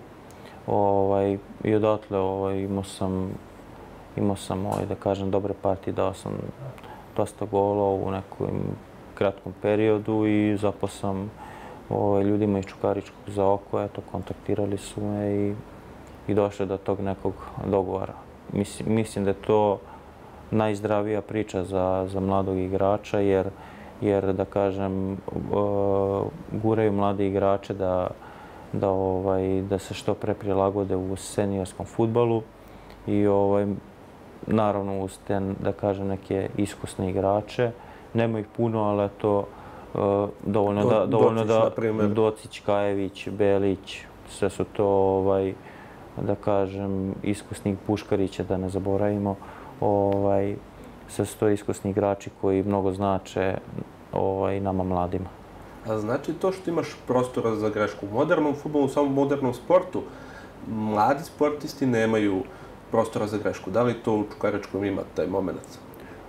Ovaj, 0.67 1.37
I 1.63 1.75
odatle 1.75 2.17
ovaj, 2.17 2.59
imao 2.59 2.83
sam, 2.83 3.29
imao 4.17 4.35
sam 4.35 4.65
ovaj, 4.65 4.85
da 4.85 4.95
kažem, 4.95 5.31
dobre 5.31 5.53
partije, 5.61 5.93
dao 5.93 6.13
sam 6.13 6.31
dosta 7.15 7.45
golova 7.45 8.07
u 8.07 8.11
nekom 8.11 8.61
kratkom 9.15 9.53
periodu 9.61 10.25
i 10.27 10.57
zapao 10.57 10.89
sam 10.89 11.31
ovaj, 11.89 12.23
ljudima 12.23 12.59
iz 12.59 12.65
Čukaričkog 12.65 13.21
za 13.27 13.45
oko. 13.45 13.81
Eto, 13.81 14.01
kontaktirali 14.11 14.77
su 14.77 15.01
me 15.01 15.35
i, 15.35 15.55
i 16.27 16.33
došli 16.33 16.65
do 16.65 16.77
tog 16.77 16.99
nekog 16.99 17.33
dogovora. 17.65 18.13
Mislim, 18.53 18.95
mislim 18.95 19.25
da 19.25 19.29
je 19.29 19.41
to 19.47 19.79
najzdravija 20.51 21.21
priča 21.21 21.63
za, 21.63 22.07
za 22.09 22.19
mladog 22.19 22.57
igrača 22.57 23.19
jer 23.19 23.49
jer 24.01 24.33
da 24.33 24.45
kažem 24.45 25.17
guraju 26.51 26.91
mlade 26.91 27.27
igrače 27.27 27.73
da 27.73 28.07
da 28.73 28.89
ovaj 28.89 29.61
da 29.61 29.79
se 29.79 29.93
što 29.93 30.13
pre 30.13 30.33
prilagode 30.33 30.95
u 30.95 31.15
seniorskom 31.15 31.85
fudbalu 31.85 32.41
i 33.07 33.27
ovaj 33.27 33.67
naravno 34.47 35.03
uz 35.03 35.17
te 35.27 35.39
da 35.39 35.71
kažem 35.71 36.07
neke 36.07 36.49
iskusne 36.57 37.09
igrače. 37.09 37.71
Nema 38.13 38.39
ih 38.39 38.45
puno 38.57 38.83
ali 38.83 39.09
to 39.17 39.47
dovoljno 40.43 40.85
da 40.85 41.05
dovoljno 41.05 41.45
da 41.45 41.71
Docić, 42.07 42.59
Kajević, 42.59 43.29
Belić 43.29 43.99
sve 44.29 44.49
su 44.49 44.63
to 44.63 44.85
ovaj 44.87 45.53
da 46.21 46.35
kažem 46.35 47.15
iskusni 47.23 47.77
Puškarića 47.87 48.43
da 48.43 48.57
ne 48.57 48.69
zaboravimo 48.69 49.35
ovaj 49.81 50.55
su 51.09 51.25
to 51.39 51.49
iskusni 51.49 51.91
igrači 51.91 52.29
koji 52.41 52.63
mnogo 52.63 52.93
znače 52.93 53.57
ovaj, 54.13 54.59
nama 54.59 54.83
mladima. 54.83 55.29
A 55.87 55.97
znači 55.97 56.33
to 56.33 56.51
što 56.51 56.69
imaš 56.69 56.87
prostora 57.07 57.55
za 57.55 57.69
grešku 57.69 58.05
u 58.05 58.13
modernom 58.13 58.55
futbolu, 58.55 58.85
u 58.85 58.89
samom 58.89 59.13
modernom 59.13 59.53
sportu, 59.53 60.01
mladi 60.67 61.23
sportisti 61.23 61.85
nemaju 61.85 62.43
prostora 62.91 63.27
za 63.27 63.37
grešku. 63.37 63.71
Da 63.71 63.83
li 63.83 63.93
to 63.93 64.13
u 64.13 64.23
Čukaričkom 64.33 64.83
ima 64.83 65.01
taj 65.15 65.27
moment? 65.27 65.79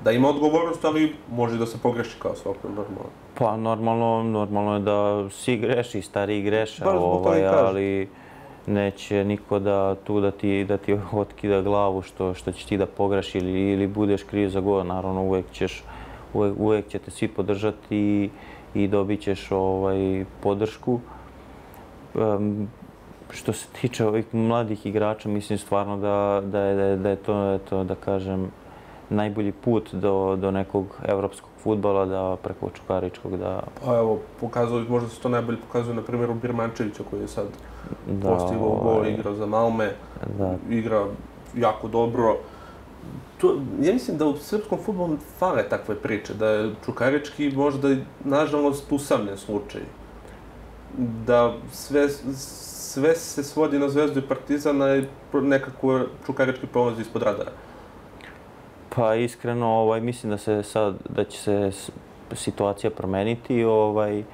Da 0.05 0.13
ima 0.13 0.29
odgovornost, 0.29 0.85
ali 0.85 1.15
može 1.31 1.59
da 1.59 1.67
se 1.67 1.79
pogreši 1.83 2.17
kao 2.23 2.35
svako 2.35 2.69
normalno. 2.69 3.11
Pa 3.35 3.57
normalno, 3.57 4.23
normalno 4.23 4.75
je 4.75 4.81
da 4.81 5.31
svi 5.31 5.57
greši, 5.57 6.03
stari 6.03 6.43
greše, 6.43 6.85
ovaj, 6.89 7.47
ali 7.47 8.09
neće 8.69 9.25
niko 9.25 9.59
da 9.59 9.95
tu 9.95 10.21
da 10.21 10.31
ti, 10.31 10.65
da 10.65 10.77
ti 10.77 10.99
otkida 11.13 11.63
glavu 11.63 12.03
što, 12.03 12.35
što 12.35 12.53
ćeš 12.53 12.65
ti 12.65 12.77
da 12.77 12.87
pograši 12.87 13.39
ili, 13.39 13.73
ili 13.73 13.87
budeš 13.87 14.23
kriv 14.23 14.49
za 14.49 14.61
gol. 14.61 14.87
Naravno, 14.87 15.23
uvek 15.23 15.51
ćeš, 15.53 15.85
uvek, 16.35 16.55
uvek 16.59 16.89
će 16.89 16.99
te 16.99 17.11
svi 17.11 17.29
podržati 17.29 17.97
i, 17.97 18.31
i 18.75 18.89
dobit 18.89 19.21
ćeš 19.21 19.51
ovaj, 19.51 20.25
podršku. 20.43 21.01
Um, 22.15 22.69
što 23.31 23.53
se 23.53 23.67
tiče 23.81 24.07
ovih 24.07 24.35
mladih 24.35 24.87
igrača, 24.87 25.29
mislim 25.29 25.59
stvarno 25.59 25.97
da, 25.97 26.43
da, 26.45 26.61
je, 26.61 26.97
da 26.97 27.09
je 27.09 27.17
to, 27.17 27.55
eto, 27.55 27.85
da 27.85 27.95
kažem, 27.95 28.51
najbolji 29.11 29.53
put 29.53 29.95
do, 29.95 30.37
do 30.37 30.51
nekog 30.51 30.87
evropskog 31.05 31.51
futbala 31.63 32.07
da 32.07 32.37
preko 32.43 32.71
Čukaričkog 32.71 33.37
da... 33.37 33.63
Pa 33.85 33.97
evo, 33.97 34.19
pokazali, 34.41 34.89
možda 34.89 35.09
se 35.09 35.21
to 35.21 35.29
najbolje 35.29 35.59
pokazuje 35.67 35.97
na 35.97 36.03
primjeru 36.03 36.35
Birmančevića 36.35 37.03
koji 37.11 37.21
je 37.21 37.29
sad 37.29 37.47
da, 38.07 38.29
postigao 38.29 38.69
gol, 38.83 38.97
ovaj, 38.97 39.11
igra 39.11 39.35
za 39.35 39.47
Malme, 39.47 39.91
da. 40.39 40.55
igra 40.71 41.07
jako 41.57 41.89
dobro. 41.89 42.37
To, 43.41 43.61
ja 43.83 43.93
mislim 43.93 44.19
da 44.19 44.27
u 44.27 44.37
srpskom 44.37 44.79
futbolu 44.85 45.17
fale 45.39 45.69
takve 45.69 45.95
priče, 45.95 46.35
da 46.35 46.49
je 46.49 46.71
Čukarički 46.85 47.51
možda, 47.57 47.97
nažalost, 48.25 48.93
usamljen 48.93 49.37
slučaj. 49.37 49.81
Da 51.27 51.55
sve, 51.73 52.09
sve 52.09 53.15
se 53.15 53.43
svodi 53.45 53.79
na 53.79 53.89
Zvezdu 53.89 54.19
i 54.19 54.29
Partizana 54.29 54.97
i 54.97 55.05
nekako 55.33 56.01
Čukarički 56.27 56.67
prolazi 56.67 57.03
ispod 57.03 57.23
radara. 57.23 57.51
Pa 58.97 59.15
iskreno, 59.15 59.67
ovaj, 59.67 60.01
mislim 60.01 60.31
da 60.31 60.39
se 60.39 60.63
sad, 60.63 60.95
da 61.09 61.25
će 61.25 61.39
se 61.39 61.71
situacija 62.33 62.91
promeniti 62.91 63.65
ovaj, 63.65 64.25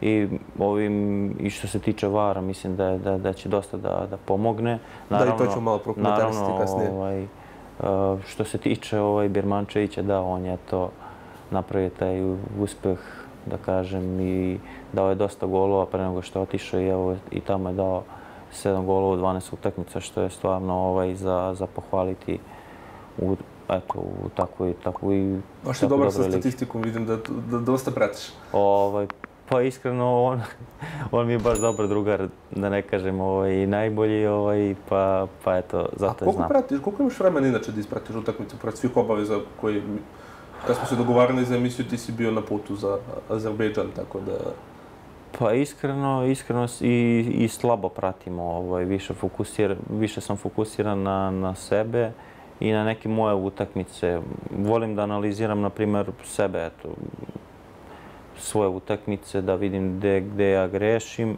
i 0.00 0.28
ovim 0.58 1.30
i 1.40 1.50
što 1.50 1.66
se 1.68 1.78
tiče 1.78 2.08
vara, 2.08 2.40
mislim 2.40 2.76
da 2.76 2.98
da 2.98 3.18
da 3.18 3.32
će 3.32 3.48
dosta 3.48 3.76
da 3.76 4.06
da 4.10 4.16
pomogne. 4.16 4.78
Naravno, 5.10 5.36
da 5.36 5.44
i 5.44 5.46
to 5.46 5.52
ćemo 5.52 5.60
malo 5.60 5.78
prokomentarisati 5.78 6.52
kasnije. 6.58 6.90
Ovaj, 6.90 7.22
uh, 7.22 7.28
što 8.26 8.44
se 8.44 8.58
tiče 8.58 9.00
ovaj 9.00 9.28
Birmančevića, 9.28 10.02
da 10.02 10.20
on 10.20 10.44
je 10.44 10.56
to 10.70 10.90
napravio 11.50 11.90
taj 11.98 12.34
uspeh, 12.60 12.98
da 13.46 13.56
kažem, 13.56 14.20
i 14.20 14.58
dao 14.92 15.08
je 15.08 15.14
dosta 15.14 15.46
golova 15.46 15.86
pre 15.86 16.02
nego 16.02 16.22
što 16.22 16.38
je 16.38 16.42
otišao 16.42 16.80
i 16.80 16.88
evo 16.88 17.16
i 17.30 17.40
tamo 17.40 17.68
je 17.68 17.74
dao 17.74 18.02
7 18.52 18.84
golova 18.84 19.14
u 19.14 19.16
12 19.16 19.54
utakmica, 19.54 20.00
što 20.00 20.22
je 20.22 20.30
stvarno 20.30 20.74
ovaj 20.74 21.14
za 21.14 21.54
za 21.54 21.66
pohvaliti 21.66 22.38
u 23.18 23.36
eto, 23.68 23.98
u 23.98 24.28
takvoj, 24.36 24.74
takvoj... 24.84 25.40
Baš 25.64 25.82
je 25.82 25.88
dobar 25.88 26.12
sa 26.12 26.22
statistikom, 26.22 26.82
vidim 26.82 27.06
da, 27.06 27.16
da 27.50 27.58
dosta 27.58 27.90
pratiš. 27.90 28.32
Ovaj, 28.52 29.06
pa 29.48 29.62
iskreno, 29.62 30.24
on, 30.24 30.40
on 31.12 31.26
mi 31.26 31.32
je 31.32 31.38
baš 31.38 31.58
dobar 31.58 31.88
drugar, 31.88 32.28
da 32.50 32.68
ne 32.68 32.82
kažem, 32.82 33.20
ovaj, 33.20 33.66
najbolji, 33.66 34.26
ovaj, 34.26 34.74
pa, 34.88 35.26
pa 35.44 35.56
eto, 35.56 35.88
zato 35.96 36.24
je 36.24 36.32
znam. 36.32 36.44
A 36.44 36.48
koliko 36.48 36.48
pratiš, 36.48 36.78
koliko 36.84 37.02
imaš 37.02 37.20
vremena 37.20 37.48
inače 37.48 37.72
da 37.72 37.80
ispratiš 37.80 38.16
utakmicu 38.16 38.56
pred 38.56 38.76
svih 38.76 38.96
obaveza 38.96 39.40
koji, 39.60 39.82
kad 40.66 40.76
smo 40.76 40.86
se 40.86 40.96
dogovarali 40.96 41.44
za 41.44 41.56
emisiju, 41.56 41.88
ti 41.88 41.98
si 41.98 42.12
bio 42.12 42.30
na 42.30 42.42
putu 42.42 42.76
za 42.76 42.98
Azerbejdžan, 43.28 43.86
tako 43.96 44.20
da... 44.20 44.38
Pa 45.38 45.52
iskreno, 45.52 46.26
iskreno 46.26 46.66
i, 46.80 47.26
i 47.38 47.48
slabo 47.48 47.88
pratimo, 47.88 48.42
ovaj, 48.42 48.84
više, 48.84 49.14
fokusir, 49.14 49.76
više 49.90 50.20
sam 50.20 50.36
fokusiran 50.36 51.02
na, 51.02 51.30
na 51.30 51.54
sebe 51.54 52.12
i 52.60 52.72
na 52.72 52.84
neke 52.84 53.08
moje 53.08 53.34
utakmice. 53.34 54.20
Volim 54.58 54.94
da 54.94 55.02
analiziram, 55.02 55.60
na 55.60 55.70
primjer, 55.70 56.06
sebe, 56.24 56.66
eto, 56.66 56.88
svoje 58.38 58.68
utakmice, 58.68 59.42
da 59.42 59.54
vidim 59.54 59.98
gde, 59.98 60.20
gde 60.20 60.50
ja 60.50 60.66
grešim. 60.66 61.36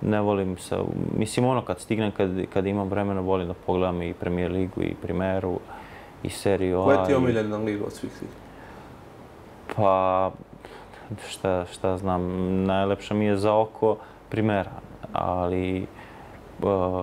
Ne 0.00 0.20
volim 0.20 0.58
se, 0.58 0.76
mislim 1.16 1.46
ono 1.46 1.62
kad 1.62 1.80
stignem, 1.80 2.10
kad, 2.10 2.30
kad 2.52 2.66
imam 2.66 2.88
vremena, 2.88 3.20
volim 3.20 3.48
da 3.48 3.54
pogledam 3.54 4.02
i 4.02 4.14
Premier 4.14 4.52
Ligu 4.52 4.82
i 4.82 4.94
Primeru 5.02 5.58
i 6.22 6.30
seriju 6.30 6.80
A. 6.80 6.84
Koja 6.84 7.04
ti 7.04 7.12
je 7.12 7.16
omiljena 7.16 7.56
liga 7.56 7.84
od 7.84 7.92
svih 7.92 8.12
svih? 8.12 8.28
Pa, 9.76 10.30
šta, 11.28 11.64
šta 11.72 11.96
znam, 11.96 12.22
najlepša 12.64 13.14
mi 13.14 13.24
je 13.24 13.36
za 13.36 13.54
oko 13.54 13.96
Primera, 14.28 14.72
ali 15.12 15.86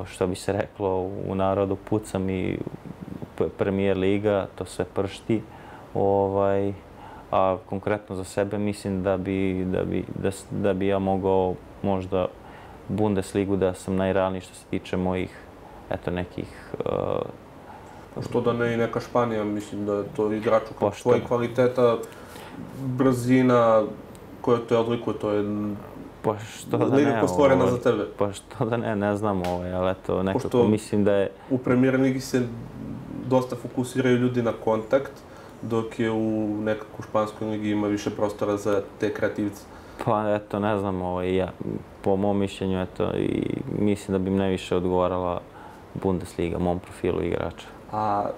što 0.06 0.28
bi 0.28 0.36
se 0.36 0.54
reklo 0.54 1.10
u 1.28 1.36
narodu, 1.36 1.76
pucam 1.76 2.30
i 2.30 2.58
Premier 3.58 3.98
Liga, 3.98 4.48
to 4.56 4.66
sve 4.66 4.86
pršti. 4.86 5.42
Ovaj, 5.94 6.74
a 7.32 7.58
konkretno 7.70 8.16
za 8.16 8.24
sebe 8.24 8.58
mislim 8.58 9.04
da 9.04 9.18
bi, 9.18 9.66
da 9.66 9.84
bi, 9.84 10.06
da, 10.16 10.32
da 10.52 10.74
bi 10.74 10.88
ja 10.88 11.00
mogao 11.00 11.56
možda 11.84 12.28
Bundesligu 12.88 13.56
da 13.56 13.74
sam 13.74 13.96
najrealniji 13.96 14.42
što 14.42 14.54
se 14.54 14.66
tiče 14.70 14.98
mojih 14.98 15.38
eto 15.90 16.12
nekih 16.12 16.74
uh, 16.80 18.24
što 18.30 18.42
da 18.42 18.54
ne 18.54 18.74
i 18.74 18.78
neka 18.78 19.00
Španija, 19.00 19.44
mislim 19.44 19.86
da 19.86 19.94
je 19.94 20.04
to 20.16 20.34
igraču 20.34 20.74
kao 20.80 20.92
svoje 20.92 21.22
kvaliteta, 21.28 21.98
brzina 22.80 23.84
koja 24.42 24.60
te 24.70 24.78
odlikuje, 24.78 25.20
to 25.20 25.32
je 25.32 25.44
Pa 26.22 26.38
što 26.40 26.78
da 26.78 26.96
Liga 26.96 27.22
ne, 27.22 27.28
stvorena 27.28 27.64
ovaj, 27.64 27.72
za 27.72 27.82
tebe. 27.82 28.06
Pa 28.18 28.32
što 28.32 28.66
da 28.66 28.78
ne, 28.78 28.96
ne 28.96 29.18
znam 29.18 29.42
ovaj, 29.48 29.74
ali 29.74 29.92
eto, 29.92 30.24
nekako 30.24 30.44
Pošto 30.44 30.68
mislim 30.68 31.04
da 31.04 31.14
je... 31.14 31.32
U 31.50 31.58
Premier 31.58 32.00
Ligi 32.00 32.20
se 32.20 32.42
dosta 33.30 33.56
fokusiraju 33.56 34.18
ljudi 34.18 34.42
na 34.42 34.54
kontakt, 34.64 35.12
dok 35.62 36.00
je 36.00 36.12
u 36.12 36.48
nekakvu 36.64 37.04
španskoj 37.04 37.48
ligi 37.48 37.70
ima 37.70 37.88
više 37.88 38.10
prostora 38.10 38.58
za 38.58 38.82
te 39.00 39.14
kreativce. 39.14 39.62
Pa 40.06 40.36
eto, 40.36 40.60
ne 40.60 40.78
znam, 40.78 41.02
ovaj, 41.02 41.36
ja, 41.36 41.52
po 42.02 42.16
mom 42.16 42.38
mišljenju, 42.38 42.82
eto, 42.82 43.12
i 43.18 43.56
mislim 43.80 44.14
da 44.14 44.20
bi 44.20 44.30
najviše 44.30 44.76
odgovarala 44.76 45.42
Bundesliga, 45.94 46.60
mom 46.60 46.80
profilu 46.80 47.24
igrača. 47.24 47.68
A 47.92 48.30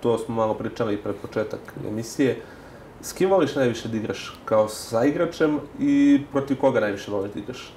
to 0.00 0.18
smo 0.18 0.34
malo 0.34 0.54
pričali 0.54 0.96
pred 0.96 1.16
početak 1.16 1.74
emisije. 1.88 2.36
S 3.00 3.12
kim 3.12 3.30
voliš 3.30 3.54
najviše 3.56 3.88
da 3.88 3.96
igraš? 3.96 4.38
Kao 4.44 4.68
sa 4.68 5.04
igračem 5.04 5.60
i 5.80 6.22
protiv 6.32 6.56
koga 6.60 6.80
najviše 6.80 7.10
voliš 7.10 7.32
da 7.32 7.40
igraš? 7.40 7.72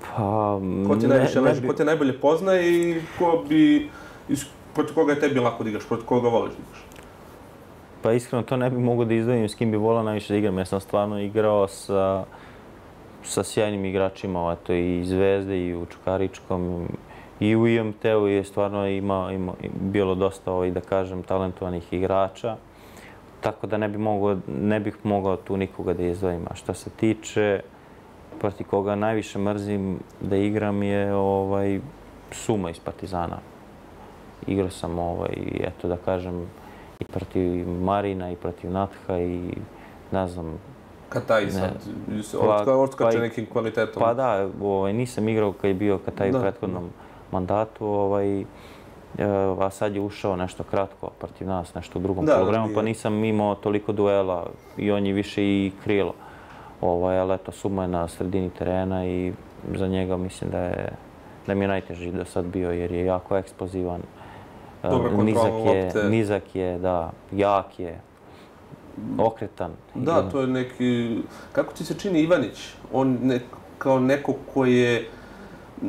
Pa, 0.00 0.60
Ko 0.88 0.96
ti, 0.96 1.06
najviše, 1.06 1.40
ne, 1.40 1.52
ne 1.54 1.60
bi... 1.60 1.68
ko 1.68 1.74
te 1.74 1.84
najbolje 1.84 2.20
poznaje 2.20 2.72
i 2.72 3.00
ko 3.18 3.44
bi, 3.48 3.90
protiv 4.74 4.94
koga 4.94 5.12
je 5.12 5.20
tebi 5.20 5.40
lako 5.40 5.64
da 5.64 5.70
igraš, 5.70 5.88
protiv 5.88 6.06
koga 6.06 6.28
voliš 6.28 6.52
da 6.52 6.62
igraš? 6.62 6.84
Pa 8.02 8.12
iskreno 8.12 8.42
to 8.42 8.56
ne 8.56 8.70
bi 8.70 8.78
mogao 8.78 9.04
da 9.04 9.14
izdvojim 9.14 9.48
s 9.48 9.54
kim 9.54 9.70
bi 9.70 9.76
volao 9.76 10.02
najviše 10.02 10.32
da 10.32 10.38
igram. 10.38 10.58
Ja 10.58 10.64
sam 10.64 10.80
stvarno 10.80 11.20
igrao 11.20 11.68
sa, 11.68 12.24
sa 13.22 13.44
sjajnim 13.44 13.84
igračima, 13.84 14.40
ovaj, 14.40 14.56
to 14.56 14.72
i 14.72 15.04
Zvezde 15.04 15.66
i 15.66 15.74
u 15.76 15.86
Čukaričkom 15.86 16.88
i 17.40 17.56
u 17.56 17.66
IMT-u 17.66 18.26
je 18.26 18.44
stvarno 18.44 18.86
ima, 18.86 19.32
ima, 19.32 19.52
bilo 19.80 20.14
dosta, 20.14 20.52
ovaj, 20.52 20.70
da 20.70 20.80
kažem, 20.80 21.22
talentovanih 21.22 21.92
igrača. 21.92 22.56
Tako 23.40 23.66
da 23.66 23.76
ne, 23.76 23.88
bi 23.88 23.98
mogao, 23.98 24.36
ne 24.46 24.80
bih 24.80 24.96
mogao 25.02 25.36
tu 25.36 25.56
nikoga 25.56 25.94
da 25.94 26.02
izdvojim. 26.02 26.42
A 26.50 26.54
što 26.54 26.74
se 26.74 26.90
tiče 26.90 27.60
protiv 28.40 28.66
koga 28.66 28.94
najviše 28.94 29.38
mrzim 29.38 29.98
da 30.20 30.36
igram 30.36 30.82
je 30.82 31.14
ovaj, 31.14 31.80
Suma 32.32 32.70
iz 32.70 32.78
Partizana. 32.78 33.38
Igrao 34.46 34.70
sam, 34.70 34.98
ovaj, 34.98 35.34
eto 35.60 35.88
da 35.88 35.96
kažem, 35.96 36.46
i 37.00 37.04
protiv 37.04 37.68
Marina 37.68 38.30
i 38.30 38.36
protiv 38.36 38.70
Natha 38.70 39.18
i 39.18 39.52
ne 40.12 40.28
znam... 40.28 40.58
Kataj 41.08 41.50
sad, 41.50 41.70
pa, 42.64 42.76
odskače 42.76 43.16
pa, 43.16 43.22
nekim 43.22 43.46
kvalitetom. 43.46 44.02
Pa 44.02 44.14
da, 44.14 44.48
ovaj, 44.62 44.92
nisam 44.92 45.28
igrao 45.28 45.52
kad 45.52 45.68
je 45.68 45.74
bio 45.74 45.98
Kataj 45.98 46.30
u 46.30 46.40
prethodnom 46.40 46.90
mandatu, 47.32 47.86
ovaj, 47.86 48.44
a 49.58 49.70
sad 49.70 49.94
je 49.94 50.00
ušao 50.00 50.36
nešto 50.36 50.62
kratko 50.62 51.10
protiv 51.18 51.46
nas, 51.46 51.74
nešto 51.74 51.98
u 51.98 52.02
drugom 52.02 52.26
da, 52.26 52.36
programu, 52.36 52.74
pa 52.74 52.82
nisam 52.82 53.24
imao 53.24 53.54
toliko 53.54 53.92
duela 53.92 54.46
i 54.76 54.90
on 54.90 55.06
je 55.06 55.12
više 55.12 55.44
i 55.44 55.72
krilo. 55.84 56.14
Ovaj, 56.80 57.18
ali 57.18 57.34
eto, 57.34 57.52
Suma 57.52 57.82
je 57.82 57.88
na 57.88 58.08
sredini 58.08 58.50
terena 58.50 59.06
i 59.06 59.32
za 59.74 59.86
njega 59.86 60.16
mislim 60.16 60.50
da 60.50 60.58
je 60.58 60.92
da 61.46 61.54
mi 61.54 61.64
je 61.64 61.68
najteži 61.68 62.12
do 62.12 62.24
sad 62.24 62.44
bio 62.44 62.70
jer 62.70 62.92
je 62.92 63.04
jako 63.04 63.36
eksplozivan. 63.36 64.00
Dobra 64.82 65.22
nizak 65.22 65.52
je, 65.52 65.84
lopte. 65.84 66.08
Nizak 66.08 66.54
je, 66.54 66.78
da, 66.78 67.12
jak 67.32 67.80
je, 67.80 68.00
okretan. 69.18 69.70
Da, 69.94 70.30
to 70.30 70.40
je 70.40 70.46
neki... 70.46 71.18
Kako 71.52 71.72
ti 71.72 71.84
se 71.84 71.94
čini 71.98 72.20
Ivanić? 72.20 72.74
On 72.92 73.18
ne, 73.22 73.40
kao 73.78 73.98
neko 73.98 74.34
koji 74.54 74.76
je 74.76 75.08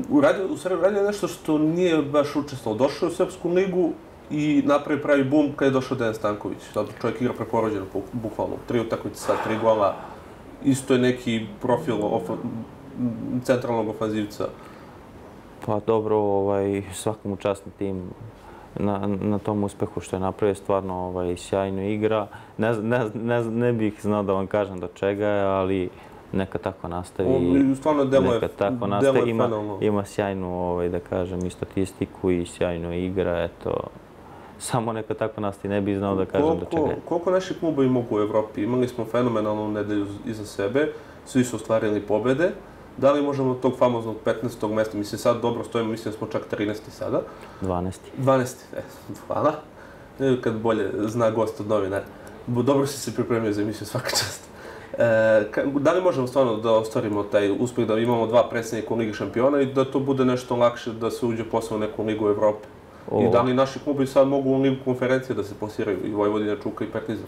uradio, 0.09 0.47
u 0.47 0.57
stvari 0.57 0.75
uradio 0.75 1.03
nešto 1.03 1.27
što 1.27 1.57
nije 1.57 2.01
baš 2.01 2.35
učestvalo. 2.35 2.77
Došao 2.77 3.09
u 3.09 3.11
Srpsku 3.11 3.49
ligu 3.49 3.89
i 4.31 4.63
napravi 4.65 5.01
pravi 5.01 5.23
bum 5.23 5.51
kad 5.55 5.65
je 5.65 5.71
došao 5.71 5.97
Dejan 5.97 6.13
Stanković. 6.13 6.57
Sad 6.73 6.85
čovjek 7.01 7.21
igra 7.21 7.33
preporođeno, 7.33 7.85
bukvalno. 8.13 8.55
Tri 8.67 8.79
utakmice 8.79 9.19
sad, 9.19 9.43
tri 9.43 9.57
gola. 9.61 9.95
Isto 10.63 10.93
je 10.93 10.99
neki 10.99 11.45
profil 11.61 11.95
ofa, 12.01 12.33
centralnog 13.43 13.89
ofanzivca. 13.89 14.47
Pa 15.65 15.79
dobro, 15.79 16.17
ovaj, 16.17 16.83
svakom 16.93 17.31
učastni 17.31 17.71
tim 17.77 18.03
na, 18.75 19.07
na 19.21 19.39
tom 19.39 19.63
uspehu 19.63 20.01
što 20.01 20.15
je 20.15 20.19
napravio, 20.19 20.55
stvarno 20.55 20.95
ovaj, 20.95 21.37
sjajno 21.37 21.81
igra. 21.81 22.27
Ne, 22.57 22.73
ne, 22.73 23.09
ne, 23.13 23.43
ne 23.43 23.73
bih 23.73 23.93
znao 24.01 24.23
da 24.23 24.33
vam 24.33 24.47
kažem 24.47 24.79
do 24.79 24.87
čega 24.87 25.27
je, 25.27 25.43
ali 25.43 25.89
neka 26.31 26.57
tako 26.57 26.87
nastavi. 26.87 27.29
Stvarno 27.75 28.05
demo 28.05 28.31
neka 28.31 28.47
tako 28.47 28.87
nastavi. 28.87 29.29
Ima, 29.29 29.49
ima 29.81 30.05
sjajnu, 30.05 30.69
ovaj, 30.69 30.89
da 30.89 30.99
kažem, 30.99 31.45
i 31.45 31.49
statistiku 31.49 32.31
i 32.31 32.45
sjajnu 32.45 32.93
igra. 32.93 33.43
Eto, 33.43 33.87
samo 34.59 34.93
neka 34.93 35.13
tako 35.13 35.41
nastavi, 35.41 35.73
ne 35.73 35.81
bih 35.81 35.97
znao 35.97 36.15
da 36.15 36.25
kažem 36.25 36.47
koliko, 36.47 36.65
do 36.65 36.71
čega 36.71 36.89
je. 36.89 36.97
Koliko 37.05 37.31
naši 37.31 37.53
klubovi 37.59 37.89
mogu 37.89 38.15
u 38.15 38.19
Evropi? 38.19 38.63
Imali 38.63 38.87
smo 38.87 39.05
fenomenalnu 39.05 39.71
nedelju 39.71 40.05
iza 40.25 40.45
sebe, 40.45 40.87
svi 41.25 41.43
su 41.43 41.55
ostvarili 41.55 42.01
pobede. 42.01 42.51
Da 42.97 43.11
li 43.11 43.21
možemo 43.21 43.53
tog 43.53 43.77
famoznog 43.77 44.15
15. 44.25 44.73
mesta, 44.73 44.97
mislim 44.97 45.19
sad 45.19 45.41
dobro 45.41 45.63
stojimo, 45.63 45.91
mislim 45.91 46.11
da 46.11 46.17
smo 46.17 46.27
čak 46.27 46.41
13. 46.51 46.75
sada. 46.89 47.21
12. 47.61 47.91
12. 48.19 48.55
E, 48.77 48.81
hvala. 49.27 49.53
E, 50.19 50.41
kad 50.41 50.53
bolje 50.53 50.91
zna 51.07 51.31
gost 51.31 51.59
od 51.59 51.67
novinara. 51.67 52.05
Dobro 52.47 52.87
si 52.87 52.99
se 52.99 53.13
pripremio 53.15 53.53
za 53.53 53.61
emisiju 53.61 53.87
svaka 53.87 54.09
čast. 54.09 54.41
E, 54.97 55.43
da 55.79 55.93
li 55.93 56.01
možemo 56.01 56.27
stvarno 56.27 56.57
da 56.57 56.71
ostvarimo 56.71 57.23
taj 57.23 57.51
uspjeh 57.59 57.87
da 57.87 57.99
imamo 57.99 58.27
dva 58.27 58.49
predsjednika 58.49 58.93
u 58.93 58.97
Ligi 58.97 59.13
šampiona 59.13 59.61
i 59.61 59.73
da 59.73 59.85
to 59.85 59.99
bude 59.99 60.25
nešto 60.25 60.55
lakše 60.55 60.93
da 60.93 61.11
se 61.11 61.25
uđe 61.25 61.43
posao 61.43 61.77
u 61.77 61.79
neku 61.79 62.03
Ligu 62.03 62.27
Evrope? 62.27 62.67
O. 63.11 63.21
I 63.21 63.29
da 63.31 63.41
li 63.41 63.53
naši 63.53 63.79
klubi 63.79 64.07
sad 64.07 64.27
mogu 64.27 64.49
u 64.49 64.61
Ligu 64.61 64.75
konferencije 64.85 65.35
da 65.35 65.43
se 65.43 65.53
posiraju 65.59 65.97
i 66.05 66.13
Vojvodina, 66.13 66.55
Čuka 66.63 66.85
i 66.85 66.87
Partizan? 66.87 67.27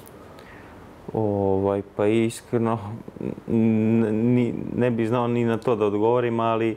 Ovaj, 1.13 1.81
pa 1.95 2.07
iskreno, 2.07 2.79
ni, 3.47 4.53
ne 4.75 4.91
bih 4.91 5.07
znao 5.07 5.27
ni 5.27 5.45
na 5.45 5.57
to 5.57 5.75
da 5.75 5.85
odgovorim, 5.85 6.39
ali 6.39 6.69
e, 6.71 6.75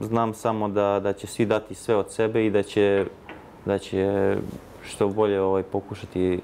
znam 0.00 0.34
samo 0.34 0.68
da, 0.68 1.00
da 1.02 1.12
će 1.12 1.26
svi 1.26 1.46
dati 1.46 1.74
sve 1.74 1.96
od 1.96 2.12
sebe 2.12 2.46
i 2.46 2.50
da 2.50 2.62
će, 2.62 3.06
da 3.64 3.78
će 3.78 4.36
što 4.84 5.08
bolje 5.08 5.40
ovaj, 5.40 5.62
pokušati 5.62 6.40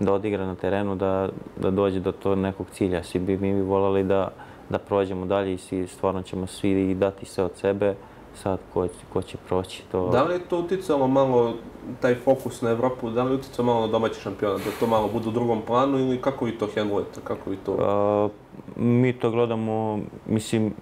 da 0.00 0.12
odigra 0.12 0.46
na 0.46 0.54
terenu, 0.54 0.96
da, 0.96 1.28
da 1.56 1.70
dođe 1.70 2.00
do 2.00 2.12
to 2.12 2.34
nekog 2.34 2.66
cilja. 2.72 3.02
Svi 3.02 3.20
bi 3.20 3.36
mi 3.36 3.54
bi 3.54 3.60
volali 3.60 4.04
da, 4.04 4.28
da 4.68 4.78
prođemo 4.78 5.26
dalje 5.26 5.54
i 5.54 5.58
svi, 5.58 5.86
stvarno 5.86 6.22
ćemo 6.22 6.46
svi 6.46 6.94
dati 6.94 7.26
sve 7.26 7.44
od 7.44 7.52
sebe. 7.54 7.94
Sad, 8.34 8.58
ko, 8.74 8.88
ko 9.12 9.22
će 9.22 9.36
proći 9.48 9.82
to... 9.92 10.08
Da 10.08 10.22
li 10.22 10.34
je 10.34 10.40
to 10.40 10.58
uticalo 10.58 11.06
malo, 11.08 11.54
taj 12.00 12.14
fokus 12.14 12.62
na 12.62 12.70
Evropu, 12.70 13.10
da 13.10 13.22
li 13.22 13.30
je 13.30 13.34
uticalo 13.34 13.66
malo 13.66 13.86
na 13.86 13.92
domaći 13.92 14.20
šampiona, 14.20 14.56
da 14.56 14.70
to 14.80 14.86
malo 14.86 15.08
bude 15.12 15.28
u 15.28 15.32
drugom 15.32 15.62
planu 15.66 15.98
ili 15.98 16.22
kako 16.22 16.44
vi 16.44 16.58
to 16.58 16.68
handlujete, 16.74 17.20
kako 17.24 17.50
vi 17.50 17.56
to... 17.56 17.72
Uh, 17.72 18.30
mi 18.76 19.12
to 19.12 19.30
gledamo, 19.30 19.98
mislim, 20.26 20.74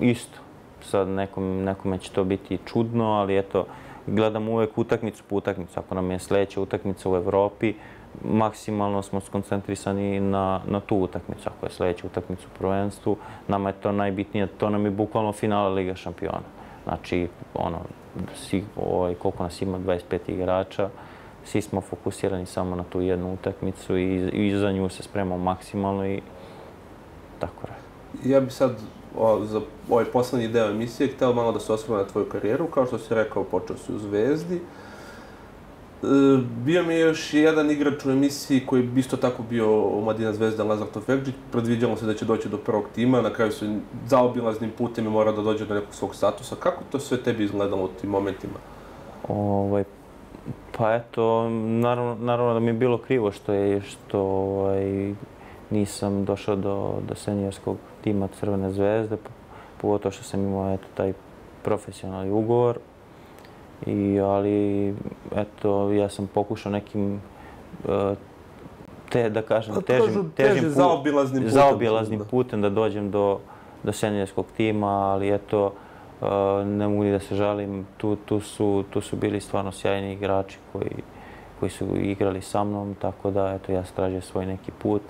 isto. 0.00 0.38
Sad 0.82 1.08
nekom, 1.08 1.64
nekome 1.64 1.98
će 1.98 2.10
to 2.10 2.24
biti 2.24 2.58
čudno, 2.66 3.04
ali 3.04 3.38
eto, 3.38 3.66
gledamo 4.06 4.52
uvek 4.52 4.78
utakmicu 4.78 5.22
po 5.28 5.36
utakmicu. 5.36 5.80
Ako 5.80 5.94
nam 5.94 6.10
je 6.10 6.18
sljedeća 6.18 6.60
utakmica 6.60 7.10
u 7.10 7.16
Evropi, 7.16 7.74
maksimalno 8.24 9.02
smo 9.02 9.20
skoncentrisani 9.20 10.20
na, 10.20 10.60
na 10.66 10.80
tu 10.80 10.96
utakmicu. 10.96 11.48
Ako 11.48 11.66
je 11.66 11.70
sljedeća 11.70 12.06
utakmica 12.06 12.42
u 12.46 12.58
prvenstvu, 12.58 13.16
nama 13.48 13.68
je 13.68 13.74
to 13.82 13.92
najbitnije. 13.92 14.46
To 14.46 14.70
nam 14.70 14.84
je 14.84 14.90
bukvalno 14.90 15.32
finala 15.32 15.68
Liga 15.68 15.94
šampiona. 15.94 16.59
Znači, 16.84 17.28
ono, 17.54 17.78
svi, 18.34 18.64
ovaj, 18.76 19.14
koliko 19.14 19.42
nas 19.42 19.62
ima, 19.62 19.78
25 19.78 20.18
igrača, 20.26 20.88
svi 21.44 21.62
smo 21.62 21.80
fokusirani 21.80 22.46
samo 22.46 22.76
na 22.76 22.84
tu 22.84 23.00
jednu 23.00 23.34
utakmicu 23.34 23.96
i, 23.96 24.28
i 24.32 24.58
za 24.58 24.72
nju 24.72 24.88
se 24.88 25.02
spremamo 25.02 25.44
maksimalno 25.44 26.06
i 26.06 26.20
tako 27.38 27.66
radi. 27.66 28.30
Ja 28.30 28.40
bih 28.40 28.52
sad 28.52 28.76
o, 29.18 29.44
za 29.44 29.60
ovaj 29.90 30.04
poslednji 30.04 30.48
deo 30.48 30.70
emisije 30.70 31.08
htio 31.08 31.32
malo 31.32 31.52
da 31.52 31.60
se 31.60 31.72
osvrme 31.72 31.96
na 31.96 32.04
tvoju 32.04 32.28
karijeru. 32.28 32.66
Kao 32.66 32.86
što 32.86 32.98
si 32.98 33.14
rekao, 33.14 33.44
počeo 33.44 33.76
si 33.76 33.92
u 33.92 33.98
Zvezdi. 33.98 34.60
E, 36.02 36.06
bio 36.64 36.82
mi 36.82 36.94
je 36.94 37.00
još 37.00 37.34
jedan 37.34 37.70
igrač 37.70 38.04
u 38.04 38.10
emisiji 38.10 38.66
koji 38.66 38.82
bi 38.82 39.00
isto 39.00 39.16
tako 39.16 39.42
bio 39.50 39.82
u 39.82 40.14
Zvezda, 40.32 40.64
Lazar 40.64 40.86
Tofekđić. 40.86 41.34
Predviđalo 41.52 41.96
se 41.96 42.06
da 42.06 42.14
će 42.14 42.24
doći 42.24 42.48
do 42.48 42.56
prvog 42.56 42.84
tima, 42.94 43.22
na 43.22 43.30
kraju 43.32 43.52
se 43.52 43.78
zaobilaznim 44.06 44.70
putem 44.78 45.06
i 45.06 45.10
mora 45.10 45.32
da 45.32 45.42
dođe 45.42 45.66
do 45.66 45.74
nekog 45.74 45.94
svog 45.94 46.14
statusa. 46.14 46.56
Kako 46.56 46.82
to 46.90 46.98
sve 46.98 47.22
tebi 47.22 47.44
izgledalo 47.44 47.84
u 47.84 47.88
tim 48.00 48.10
momentima? 48.10 48.58
Ovaj, 49.28 49.84
pa 50.78 50.94
eto, 50.94 51.48
naravno, 51.50 52.16
naravno 52.20 52.54
da 52.54 52.60
mi 52.60 52.66
je 52.66 52.72
bilo 52.72 52.98
krivo 52.98 53.32
što 53.32 53.52
je 53.52 53.80
što 53.80 54.20
ovaj, 54.20 55.14
nisam 55.70 56.24
došao 56.24 56.56
do, 56.56 56.94
do 57.08 57.14
senijorskog 57.14 57.76
tima 58.04 58.28
Crvene 58.40 58.70
zvezde, 58.70 59.16
pogotovo 59.80 60.12
što 60.12 60.24
sam 60.24 60.40
imao 60.40 60.74
eto, 60.74 60.86
taj 60.94 61.12
profesionalni 61.62 62.30
ugovor. 62.30 62.78
I, 63.86 64.20
ali, 64.20 64.94
eto, 65.36 65.92
ja 65.92 66.08
sam 66.08 66.26
pokušao 66.34 66.72
nekim, 66.72 67.20
e, 67.88 68.14
te, 69.10 69.30
da 69.30 69.42
kažem, 69.42 69.82
težim, 69.82 70.32
težim 70.36 70.64
put, 70.64 70.72
zaobilaznim, 70.72 71.42
putem, 71.42 71.54
zaobilaznim 71.54 72.20
putem 72.30 72.62
da 72.62 72.70
dođem 72.70 73.10
do, 73.10 73.38
do 73.82 73.92
senijorskog 73.92 74.46
tima, 74.56 75.12
ali 75.12 75.34
eto, 75.34 75.72
e, 76.22 76.64
ne 76.64 76.88
mogu 76.88 77.04
ni 77.04 77.12
da 77.12 77.20
se 77.20 77.34
žalim, 77.34 77.86
tu, 77.96 78.16
tu, 78.16 78.40
su, 78.40 78.84
tu 78.90 79.00
su 79.00 79.16
bili 79.16 79.40
stvarno 79.40 79.72
sjajni 79.72 80.12
igrači 80.12 80.58
koji, 80.72 81.02
koji 81.60 81.70
su 81.70 81.86
igrali 81.96 82.42
sa 82.42 82.64
mnom, 82.64 82.94
tako 83.00 83.30
da 83.30 83.54
eto, 83.54 83.72
ja 83.72 83.84
stražio 83.84 84.20
svoj 84.20 84.46
neki 84.46 84.70
put, 84.78 85.02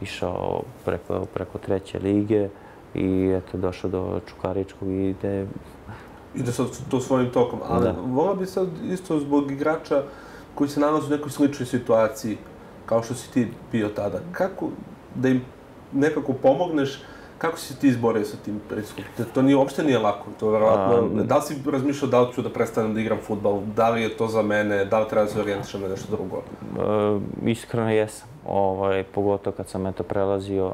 išao 0.00 0.62
preko, 0.84 1.26
preko 1.34 1.58
treće 1.58 1.98
lige 1.98 2.48
i 2.94 3.34
eto, 3.36 3.58
došao 3.58 3.90
do 3.90 4.20
Čukaričkog 4.26 4.88
i 4.88 5.14
ide 6.34 6.52
sad 6.52 6.66
to 6.90 7.00
svojim 7.00 7.30
tokom. 7.30 7.58
Ali 7.68 7.90
volao 8.06 8.34
bi 8.34 8.46
sad 8.46 8.68
isto 8.90 9.20
zbog 9.20 9.50
igrača 9.50 10.02
koji 10.54 10.70
se 10.70 10.80
nalaze 10.80 11.06
u 11.06 11.16
nekoj 11.16 11.30
sličnoj 11.30 11.66
situaciji 11.66 12.38
kao 12.86 13.02
što 13.02 13.14
si 13.14 13.32
ti 13.32 13.48
bio 13.72 13.88
tada. 13.88 14.20
Kako 14.32 14.68
da 15.14 15.28
im 15.28 15.42
nekako 15.92 16.32
pomogneš 16.32 17.00
Kako 17.38 17.58
si 17.58 17.80
ti 17.80 17.88
izborio 17.88 18.24
sa 18.24 18.36
tim 18.44 18.60
pritiskom? 18.68 19.04
To 19.34 19.42
nije, 19.42 19.56
uopšte 19.56 19.84
nije 19.84 19.98
lako. 19.98 20.26
To 20.40 20.50
verovatno, 20.50 21.22
da 21.24 21.36
li 21.36 21.42
si 21.42 21.70
razmišljao 21.70 22.10
da 22.10 22.20
li 22.20 22.32
ću 22.32 22.42
da 22.42 22.50
prestanem 22.50 22.94
da 22.94 23.00
igram 23.00 23.18
futbal? 23.22 23.60
Da 23.76 23.90
li 23.90 24.02
je 24.02 24.16
to 24.16 24.28
za 24.28 24.42
mene? 24.42 24.84
Da 24.84 25.00
li 25.00 25.08
treba 25.08 25.24
da 25.24 25.30
se 25.30 25.40
orijentišem 25.40 25.80
na 25.80 25.88
nešto 25.88 26.16
drugo? 26.16 26.42
E, 27.46 27.50
iskreno 27.50 27.90
jesam. 27.90 28.28
Ovaj, 28.46 29.04
pogotovo 29.04 29.56
kad 29.56 29.68
sam 29.68 29.86
eto 29.86 30.02
prelazio 30.02 30.72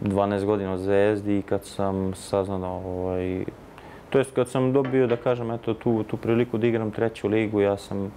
12 0.00 0.44
godina 0.44 0.72
od 0.72 0.80
Zvezdi 0.80 1.38
i 1.38 1.42
kad 1.42 1.64
sam 1.64 2.14
saznao 2.14 2.82
ovaj, 2.86 3.44
to 4.12 4.18
jest 4.18 4.34
kad 4.34 4.48
sam 4.48 4.72
dobio 4.72 5.06
da 5.06 5.16
kažem 5.16 5.50
eto 5.50 5.74
tu 5.74 6.02
tu 6.02 6.16
priliku 6.16 6.58
da 6.58 6.66
igram 6.66 6.90
treću 6.90 7.28
ligu 7.28 7.60
ja 7.60 7.76
sam 7.76 8.12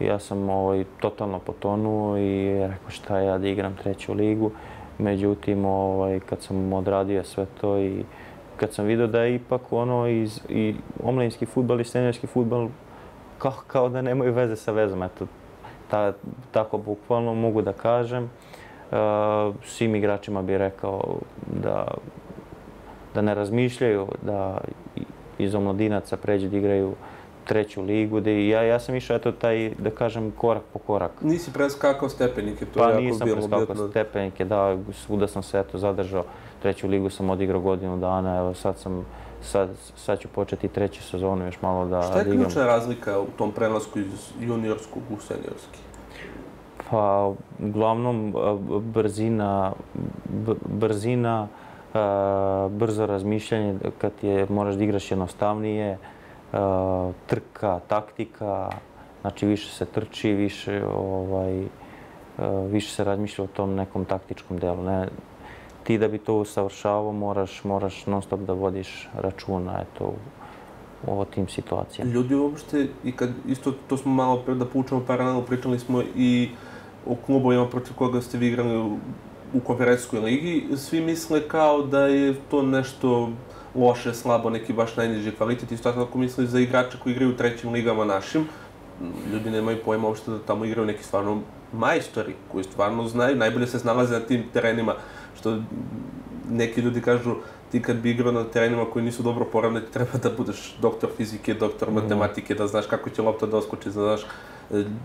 ja 0.00 0.18
sam 0.18 0.50
ovaj 0.50 0.84
totalno 1.00 1.38
potonuo 1.38 2.18
i 2.18 2.58
rekao 2.60 2.90
šta 2.90 3.18
ja 3.18 3.38
da 3.38 3.48
igram 3.48 3.76
treću 3.82 4.14
ligu? 4.14 4.50
Međutim 4.98 5.64
ovaj 5.64 6.20
kad 6.20 6.42
sam 6.42 6.72
odradio 6.72 7.24
sve 7.24 7.46
to 7.60 7.78
i 7.78 8.04
kad 8.56 8.72
sam 8.72 8.86
vidio 8.86 9.06
da 9.06 9.22
je 9.22 9.34
ipak 9.34 9.72
ono 9.72 10.06
iz 10.06 10.40
i 10.48 10.74
omlinski 11.02 11.46
futbal 11.46 11.80
i 11.80 11.84
senjorski 11.84 12.26
fudbal 12.26 12.68
kao, 13.38 13.52
kao 13.66 13.88
da 13.88 14.02
nemaju 14.02 14.32
veze 14.32 14.56
sa 14.56 14.72
vezom 14.72 15.02
eto 15.02 15.26
ta, 15.90 16.12
tako 16.52 16.78
bukvalno 16.78 17.34
mogu 17.34 17.62
da 17.62 17.72
kažem. 17.72 18.30
Uh, 18.90 19.54
svim 19.64 19.94
igračima 19.94 20.42
bih 20.42 20.56
rekao 20.56 21.16
da 21.46 21.86
da 23.14 23.22
ne 23.22 23.34
razmišljaju 23.34 24.06
da 24.22 24.58
iz 25.38 25.54
omladinaca 25.54 26.16
pređu 26.16 26.48
da 26.48 26.56
igraju 26.56 26.94
treću 27.48 27.82
ligu. 27.82 28.20
Da 28.20 28.30
ja, 28.30 28.62
ja 28.62 28.78
sam 28.80 28.94
išao 28.94 29.16
eto 29.16 29.32
taj, 29.32 29.70
da 29.78 29.90
kažem, 29.90 30.30
korak 30.30 30.62
po 30.72 30.78
korak. 30.78 31.12
Nisi 31.20 31.52
preskakao 31.52 32.08
stepenike, 32.08 32.64
to 32.64 32.80
pa, 32.80 32.84
je 32.84 32.90
jako 32.90 33.00
bilo 33.00 33.18
bilo 33.24 33.36
nisam 33.36 33.50
preskakao 33.50 33.88
stepenike, 33.88 34.44
da, 34.44 34.78
svuda 34.92 35.28
sam 35.28 35.42
se 35.42 35.60
eto 35.60 35.78
zadržao. 35.78 36.24
Treću 36.62 36.88
ligu 36.88 37.10
sam 37.10 37.30
odigrao 37.30 37.60
godinu 37.60 37.96
dana, 37.96 38.38
evo 38.38 38.54
sad 38.54 38.78
sam, 38.78 39.06
sad, 39.42 39.68
sad 39.96 40.20
ću 40.20 40.28
početi 40.28 40.68
treću 40.68 41.02
sezonu 41.02 41.44
još 41.44 41.62
malo 41.62 41.86
da, 41.86 42.02
Šta 42.02 42.18
je 42.18 42.22
igram. 42.22 42.38
ključna 42.38 42.66
razlika 42.66 43.20
u 43.20 43.26
tom 43.38 43.52
prelasku 43.52 43.98
iz 43.98 44.32
juniorskog 44.40 45.02
u 45.10 45.20
seniorski? 45.20 45.78
Pa, 46.90 47.32
uglavnom, 47.58 48.34
brzina, 48.80 49.72
brzina, 50.66 51.48
brzo 52.70 53.06
razmišljanje 53.06 53.74
kad 53.98 54.12
je, 54.22 54.46
moraš 54.50 54.74
da 54.74 54.84
igraš 54.84 55.10
jednostavnije, 55.10 55.98
trka, 57.26 57.80
taktika, 57.88 58.70
znači 59.20 59.46
više 59.46 59.70
se 59.70 59.84
trči, 59.84 60.32
više, 60.32 60.82
ovaj, 60.96 61.64
više 62.70 62.90
se 62.90 63.04
razmišlja 63.04 63.44
o 63.44 63.46
tom 63.56 63.74
nekom 63.74 64.04
taktičkom 64.04 64.58
delu. 64.58 64.82
Ne, 64.82 65.08
ti 65.84 65.98
da 65.98 66.08
bi 66.08 66.18
to 66.18 66.34
usavršavao 66.34 67.12
moraš, 67.12 67.64
moraš 67.64 68.06
non 68.06 68.22
stop 68.22 68.40
da 68.40 68.52
vodiš 68.52 69.08
računa 69.14 69.80
eto, 69.82 70.12
o 71.06 71.24
tim 71.24 71.48
situacijama. 71.48 72.12
Ljudi 72.12 72.34
uopšte, 72.34 72.86
i 73.04 73.12
kad 73.12 73.30
isto 73.46 73.72
to 73.88 73.96
smo 73.96 74.12
malo 74.12 74.42
pre 74.42 74.54
da 74.54 74.66
poučamo 74.66 75.04
paralelno, 75.06 75.42
pričali 75.42 75.78
smo 75.78 76.02
i 76.16 76.50
o 77.06 77.14
klubovima 77.26 77.66
protiv 77.66 77.96
koga 77.96 78.20
ste 78.20 78.38
vi 78.38 78.46
igrali 78.46 78.98
u 79.52 79.60
konferencijskoj 79.60 80.20
ligi, 80.20 80.66
svi 80.76 81.00
misle 81.00 81.48
kao 81.48 81.82
da 81.82 82.00
je 82.00 82.34
to 82.50 82.62
nešto 82.62 83.30
loše, 83.74 84.14
slabo, 84.14 84.50
neki 84.50 84.72
baš 84.72 84.96
najniži 84.96 85.32
kvalitet. 85.32 85.72
Isto 85.72 85.92
tako 85.92 86.18
misle 86.18 86.46
za 86.46 86.60
igrače 86.60 86.98
koji 87.02 87.12
igraju 87.12 87.30
u 87.30 87.36
trećim 87.36 87.72
ligama 87.72 88.04
našim. 88.04 88.48
Ljudi 89.32 89.50
nemaju 89.50 89.78
pojma 89.84 90.08
uopšte 90.08 90.30
da 90.30 90.38
tamo 90.38 90.64
igraju 90.64 90.86
neki 90.86 91.04
stvarno 91.04 91.40
majstori 91.72 92.34
koji 92.52 92.64
stvarno 92.64 93.08
znaju, 93.08 93.36
najbolje 93.36 93.66
se 93.66 93.78
snalaze 93.78 94.18
na 94.18 94.26
tim 94.26 94.44
terenima. 94.52 94.94
Što 95.38 95.58
neki 96.50 96.80
ljudi 96.80 97.00
kažu, 97.00 97.34
ti 97.70 97.82
kad 97.82 97.96
bi 97.96 98.10
igrao 98.10 98.32
na 98.32 98.44
terenima 98.44 98.84
koji 98.92 99.04
nisu 99.04 99.22
dobro 99.22 99.44
poravnati, 99.44 99.92
treba 99.92 100.18
da 100.22 100.30
budeš 100.36 100.76
doktor 100.80 101.10
fizike, 101.16 101.54
doktor 101.54 101.90
matematike, 101.90 102.54
da 102.54 102.66
znaš 102.66 102.86
kako 102.86 103.10
će 103.10 103.22
lopta 103.22 103.46
da 103.46 103.56
oskoči, 103.56 103.88
da 103.88 103.92
znaš 103.92 104.20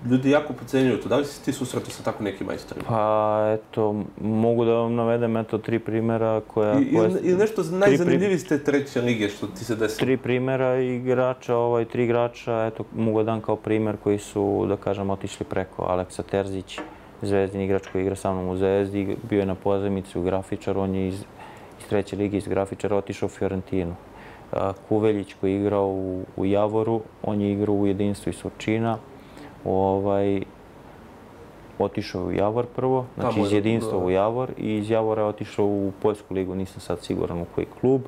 ljudi 0.09 0.29
jako 0.29 0.53
pocenjuju 0.53 1.01
to. 1.01 1.09
Da 1.09 1.17
li 1.17 1.25
si 1.25 1.45
ti 1.45 1.53
susretio 1.53 1.91
sa 1.91 2.03
tako 2.03 2.23
nekim 2.23 2.47
majstorima? 2.47 2.85
Pa, 2.89 3.57
eto, 3.57 4.03
mogu 4.21 4.65
da 4.65 4.71
vam 4.71 4.95
navedem 4.95 5.37
eto 5.37 5.57
tri 5.57 5.79
primjera 5.79 6.41
koja... 6.47 6.79
I, 6.79 6.95
koje... 6.95 7.09
Ili 7.21 7.37
nešto 7.37 7.63
najzanimljiviji 7.71 8.39
ste 8.39 8.63
treće 8.63 9.01
lige 9.01 9.29
što 9.29 9.47
ti 9.47 9.65
se 9.65 9.75
desilo? 9.75 10.05
Tri 10.05 10.17
primjera 10.17 10.79
igrača, 10.79 11.55
ovaj, 11.55 11.85
tri 11.85 12.03
igrača, 12.03 12.65
eto, 12.65 12.83
mogu 12.95 13.19
da 13.19 13.23
dam 13.23 13.41
kao 13.41 13.55
primjer 13.55 13.97
koji 14.03 14.19
su, 14.19 14.65
da 14.69 14.77
kažem, 14.77 15.09
otišli 15.09 15.45
preko 15.49 15.83
Aleksa 15.83 16.23
Terzić, 16.23 16.79
zvezdin 17.21 17.61
igrač 17.61 17.87
koji 17.91 18.01
igra 18.01 18.15
sa 18.15 18.33
mnom 18.33 18.49
u 18.49 18.57
Zvezdi, 18.57 19.17
bio 19.29 19.39
je 19.39 19.45
na 19.45 19.55
pozemici 19.55 20.19
u 20.19 20.23
Grafičar, 20.23 20.77
on 20.77 20.95
je 20.95 21.07
iz, 21.07 21.23
iz 21.79 21.87
treće 21.89 22.15
lige 22.15 22.37
iz 22.37 22.47
Grafičara 22.47 22.95
otišao 22.95 23.27
u 23.27 23.29
Fiorentinu. 23.29 23.95
Kuveljić 24.89 25.33
koji 25.41 25.51
je 25.51 25.59
igrao 25.59 25.87
u, 25.87 26.23
u 26.35 26.45
Javoru, 26.45 27.01
on 27.23 27.41
je 27.41 27.51
igrao 27.51 27.75
u 27.75 27.87
jedinstvu 27.87 28.29
iz 28.29 28.35
Surčina 28.35 28.97
ovaj, 29.65 30.43
otišao 31.79 32.23
u 32.23 32.31
Javor 32.31 32.65
prvo, 32.75 33.05
znači 33.15 33.39
iz 33.39 33.51
jedinstva 33.51 33.97
u 33.97 34.09
Javor 34.09 34.51
i 34.57 34.77
iz 34.77 34.89
Javora 34.89 35.25
otišao 35.25 35.65
u 35.65 35.91
Poljsku 36.01 36.33
ligu, 36.33 36.55
nisam 36.55 36.79
sad 36.79 36.99
siguran 37.01 37.41
u 37.41 37.45
koji 37.55 37.67
klub. 37.81 38.01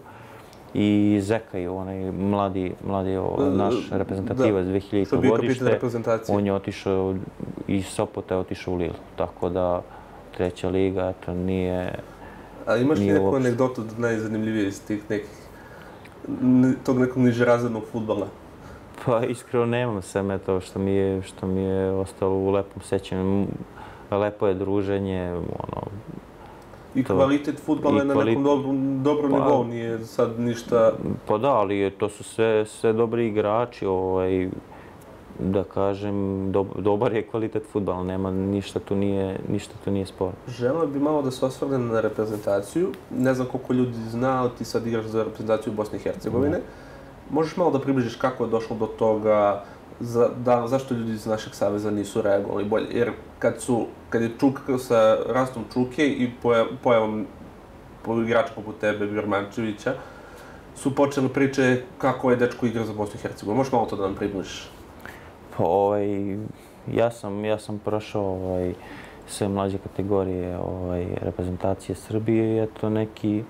I 0.74 1.20
Zeka 1.22 1.58
je 1.58 1.70
onaj 1.70 2.12
mladi, 2.12 2.74
mladi 2.88 3.18
naš 3.38 3.76
reprezentativac 3.92 4.66
2000. 4.66 5.30
godište. 5.30 5.80
On 6.28 6.46
je 6.46 6.54
otišao 6.54 7.16
iz 7.68 7.86
Sopota 7.86 8.34
je 8.34 8.40
otišao 8.40 8.74
u 8.74 8.78
Lille. 8.78 9.00
Tako 9.16 9.50
da 9.50 9.82
treća 10.38 10.70
liga, 10.70 11.14
eto, 11.20 11.34
nije... 11.34 12.00
A 12.66 12.78
imaš 12.78 13.00
li 13.00 13.06
neku 13.06 13.36
anegdotu 13.36 13.84
najzanimljivije 13.98 14.68
iz 14.68 14.86
tih 14.86 15.04
nekih, 15.10 15.30
tog 16.84 17.00
nekog 17.00 17.24
nižerazrednog 17.24 17.84
futbala? 17.92 18.28
Pa 19.06 19.26
iskreno 19.26 19.66
nemam 19.66 20.02
sve 20.02 20.38
to 20.46 20.62
što 20.62 20.80
mi 20.80 20.92
je, 20.92 21.22
što 21.22 21.48
mi 21.48 21.62
je 21.62 21.92
ostalo 21.92 22.36
u 22.36 22.52
lepom 22.52 22.82
sećanju. 22.82 23.48
Lepo 24.12 24.48
je 24.48 24.54
druženje, 24.54 25.34
ono... 25.34 25.88
I 26.96 27.04
kvalitet 27.04 27.60
futbala 27.60 28.00
je 28.00 28.06
na 28.06 28.14
nekom 28.14 28.44
dobrom, 28.44 29.04
dobrom 29.04 29.32
pa, 29.32 29.38
nivou, 29.38 29.64
nije 29.64 30.06
sad 30.06 30.40
ništa... 30.40 30.94
Pa 31.28 31.38
da, 31.38 31.50
ali 31.50 31.92
to 31.98 32.10
su 32.10 32.24
sve, 32.24 32.66
sve 32.66 32.94
dobri 32.94 33.28
igrači, 33.28 33.86
ovaj, 33.86 34.50
da 35.40 35.64
kažem, 35.64 36.52
do, 36.52 36.66
dobar 36.78 37.14
je 37.14 37.28
kvalitet 37.28 37.64
futbala, 37.72 38.04
nema 38.04 38.32
ništa 38.32 38.80
tu 38.80 38.96
nije, 38.96 39.40
ništa 39.50 39.74
tu 39.84 39.92
nije 39.92 40.06
sporo. 40.06 40.32
Želeo 40.48 40.88
bi 40.88 41.00
malo 41.00 41.22
da 41.22 41.32
se 41.32 41.46
osvrne 41.46 41.78
na 41.78 42.02
reprezentaciju. 42.02 42.92
Ne 43.18 43.34
znam 43.34 43.48
koliko 43.48 43.74
ljudi 43.74 43.98
zna, 44.10 44.42
ali 44.42 44.50
ti 44.58 44.66
sad 44.66 44.88
igraš 44.88 45.06
za 45.06 45.24
reprezentaciju 45.24 45.74
Bosne 45.74 45.98
i 45.98 46.02
Hercegovine. 46.02 46.58
Mm. 46.58 46.85
Možeš 47.30 47.58
malo 47.58 47.72
da 47.72 47.80
približiš 47.80 48.16
kako 48.16 48.44
je 48.44 48.50
došlo 48.50 48.76
do 48.76 48.86
toga, 48.86 49.64
za, 50.00 50.30
da, 50.46 50.68
zašto 50.68 50.94
ljudi 50.94 51.12
iz 51.12 51.26
našeg 51.26 51.54
saveza 51.54 51.92
nisu 51.92 52.22
reagovali 52.22 52.66
bolje? 52.66 52.88
Jer 52.92 53.12
kad, 53.40 53.62
su, 53.62 53.86
kad 54.10 54.22
je 54.22 54.32
Čuk 54.40 54.60
sa 54.80 55.18
rastom 55.30 55.64
Čuke 55.74 56.08
i 56.08 56.32
pojavom 56.84 57.26
po 58.06 58.22
igrača 58.22 58.54
poput 58.56 58.80
tebe, 58.80 59.08
Birmančevića, 59.08 59.94
su 60.76 60.96
počele 60.96 61.30
priče 61.30 61.82
kako 61.98 62.32
je 62.32 62.38
dečko 62.38 62.66
igra 62.66 62.86
za 62.86 62.94
Bosnu 62.94 63.20
i 63.20 63.22
Hercegovinu. 63.22 63.58
Možeš 63.58 63.72
malo 63.72 63.86
to 63.86 63.96
da 63.96 64.04
nam 64.04 64.16
približiš? 64.16 64.70
Pa, 65.58 65.64
ovaj, 65.64 66.38
ja 66.94 67.12
sam, 67.12 67.46
ja 67.46 67.60
sam 67.60 67.80
prošao 67.80 68.26
ovaj, 68.26 68.74
sve 69.28 69.48
mlađe 69.48 69.78
kategorije 69.78 70.58
ovaj, 70.58 71.08
reprezentacije 71.22 71.96
Srbije 71.96 72.56
i 72.56 72.64
eto 72.64 72.90
neki, 72.90 73.44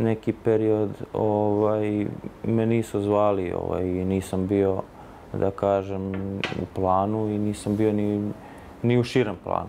neki 0.00 0.32
period 0.32 0.90
ovaj, 1.12 2.06
me 2.44 2.66
nisu 2.66 3.00
zvali 3.00 3.52
ovaj, 3.52 3.84
i 3.84 4.04
nisam 4.04 4.46
bio, 4.46 4.82
da 5.32 5.50
kažem, 5.50 6.12
u 6.62 6.66
planu 6.74 7.28
i 7.28 7.38
nisam 7.38 7.76
bio 7.76 7.92
ni, 7.92 8.32
ni 8.82 8.98
u 8.98 9.04
širem 9.04 9.36
planu. 9.44 9.68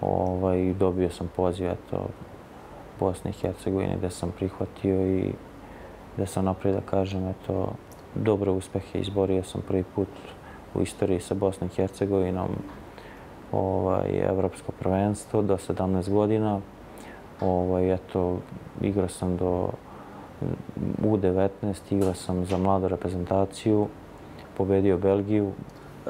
Ovaj, 0.00 0.72
dobio 0.72 1.10
sam 1.10 1.30
poziv 1.36 1.66
eto, 1.66 2.06
Bosne 3.00 3.30
i 3.30 3.34
Hercegovine 3.34 3.96
gde 3.96 4.10
sam 4.10 4.32
prihvatio 4.36 5.06
i 5.06 5.32
da 6.16 6.26
sam 6.26 6.44
naprijed 6.44 6.74
da 6.74 6.80
kažem 6.80 7.28
eto, 7.28 7.72
dobre 8.14 8.50
uspehe. 8.50 8.98
Izborio 8.98 9.42
sam 9.42 9.62
prvi 9.68 9.84
put 9.94 10.08
u 10.74 10.82
istoriji 10.82 11.20
sa 11.20 11.34
Bosnom 11.34 11.70
i 11.72 11.76
Hercegovinom 11.76 12.48
ovaj, 13.52 14.08
evropsko 14.28 14.72
prvenstvo 14.72 15.42
do 15.42 15.56
17 15.56 16.10
godina. 16.10 16.60
Ovaj, 17.40 17.94
eto, 17.94 18.38
igrao 18.80 19.08
sam 19.08 19.36
do 19.36 19.68
U19, 21.02 21.48
igrao 21.90 22.14
sam 22.14 22.44
za 22.44 22.58
mladu 22.58 22.88
reprezentaciju, 22.88 23.86
pobedio 24.56 24.98
Belgiju, 24.98 25.52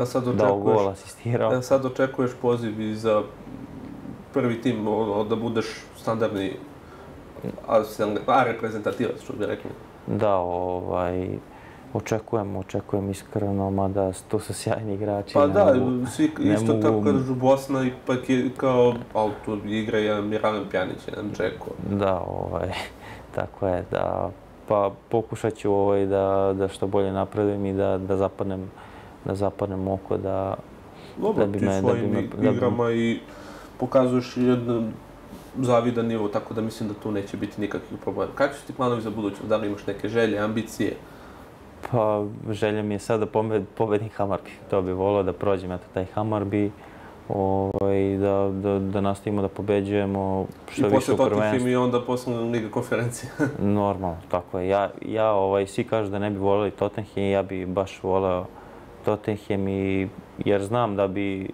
sad 0.06 0.24
dao 0.24 0.58
gol, 0.58 0.88
asistirao. 0.88 1.52
Ja 1.52 1.62
sad 1.62 1.84
očekuješ 1.84 2.30
poziv 2.42 2.80
i 2.80 2.94
za 2.94 3.22
prvi 4.32 4.60
tim 4.60 4.84
da 5.28 5.36
budeš 5.36 5.66
standardni 5.96 6.56
a 8.26 8.44
reprezentativac, 8.44 9.22
što 9.22 9.32
bi 9.32 9.46
rekli. 9.46 9.70
Da, 10.06 10.36
ovaj, 10.36 11.38
Očekujem, 11.94 12.56
očekujem 12.56 13.10
iskreno, 13.10 13.70
mada 13.70 14.12
to 14.28 14.40
su 14.40 14.54
sjajni 14.54 14.94
igrači. 14.94 15.34
Pa 15.34 15.46
da, 15.46 15.74
mogu, 15.74 16.06
svi 16.06 16.24
isto 16.38 16.66
mogu... 16.66 16.82
tako 16.82 17.02
kažu 17.02 17.34
Bosna 17.34 17.82
ipak 17.82 18.30
je 18.30 18.50
kao 18.56 18.94
auto 19.14 19.58
igra 19.64 19.98
jedan 19.98 20.24
Miralem 20.24 20.64
Pjanić, 20.70 21.08
jedan 21.08 21.30
Čeko. 21.36 21.70
Da, 21.90 22.20
ovaj, 22.20 22.68
Tako 23.34 23.68
je, 23.68 23.84
da 23.90 24.30
pa 24.68 24.90
pokušat 25.08 25.54
ću 25.54 25.72
ovaj, 25.72 26.06
da, 26.06 26.54
da 26.58 26.68
što 26.68 26.86
bolje 26.86 27.12
napredujem 27.12 27.66
i 27.66 27.72
da, 27.72 27.98
da 27.98 28.16
zapadnem 28.16 28.70
da 29.24 29.34
zapadnem 29.34 29.88
oko 29.88 30.16
da 30.16 30.54
Dobro, 31.16 31.46
da 31.46 31.52
bi 31.52 31.58
ti 31.58 31.64
me- 31.64 31.80
da 31.82 31.92
bi 31.92 32.02
me- 32.02 32.22
da 32.22 32.36
bi- 32.40 32.48
igrama 32.48 32.90
i 32.92 33.18
pokazuješ 33.78 34.36
jedan 34.36 34.92
zavidan 35.58 36.06
nivo, 36.06 36.28
tako 36.28 36.54
da 36.54 36.60
mislim 36.60 36.88
da 36.88 36.94
tu 36.94 37.10
neće 37.10 37.36
biti 37.36 37.60
nikakvih 37.60 38.00
problema. 38.00 38.32
Kakvi 38.34 38.58
su 38.58 38.66
ti 38.66 38.72
planovi 38.72 39.02
za 39.02 39.10
budućnost? 39.10 39.48
Da 39.48 39.56
li 39.56 39.66
imaš 39.66 39.86
neke 39.86 40.08
želje, 40.08 40.38
ambicije? 40.38 40.92
Pa 41.90 42.24
želja 42.50 42.82
mi 42.82 42.94
je 42.94 42.98
sad 42.98 43.20
da 43.20 43.26
pobed, 43.26 43.62
pobedim 43.74 44.08
Hamarbi. 44.16 44.50
To 44.70 44.82
bi 44.82 44.92
volio 44.92 45.22
da 45.22 45.32
prođem 45.32 45.72
eto 45.72 45.84
taj 45.94 46.04
Hamarbi. 46.14 46.70
Ovaj, 47.28 48.16
da, 48.16 48.50
da, 48.52 48.78
da 48.78 49.00
nastavimo 49.00 49.42
da 49.42 49.48
pobeđujemo 49.48 50.46
što 50.70 50.80
I 50.80 50.84
više 50.84 50.94
posle 50.94 51.14
u 51.14 51.16
Tottenham 51.16 51.40
prvenstvu. 51.40 51.70
i 51.70 51.76
onda 51.76 52.00
posle 52.00 52.34
Liga 52.34 52.70
konferencije. 52.70 53.30
Normalno, 53.58 54.16
tako 54.30 54.58
je. 54.58 54.68
Ja, 54.68 54.90
ja 55.06 55.32
ovaj, 55.32 55.66
svi 55.66 55.84
kažu 55.84 56.10
da 56.10 56.18
ne 56.18 56.30
bi 56.30 56.38
volili 56.38 56.70
Tottenham, 56.70 57.24
ja 57.24 57.42
bi 57.42 57.66
baš 57.66 58.02
voleo 58.02 58.46
Tottenham 59.04 59.68
i, 59.68 60.08
jer 60.38 60.62
znam 60.62 60.96
da 60.96 61.08
bi, 61.08 61.50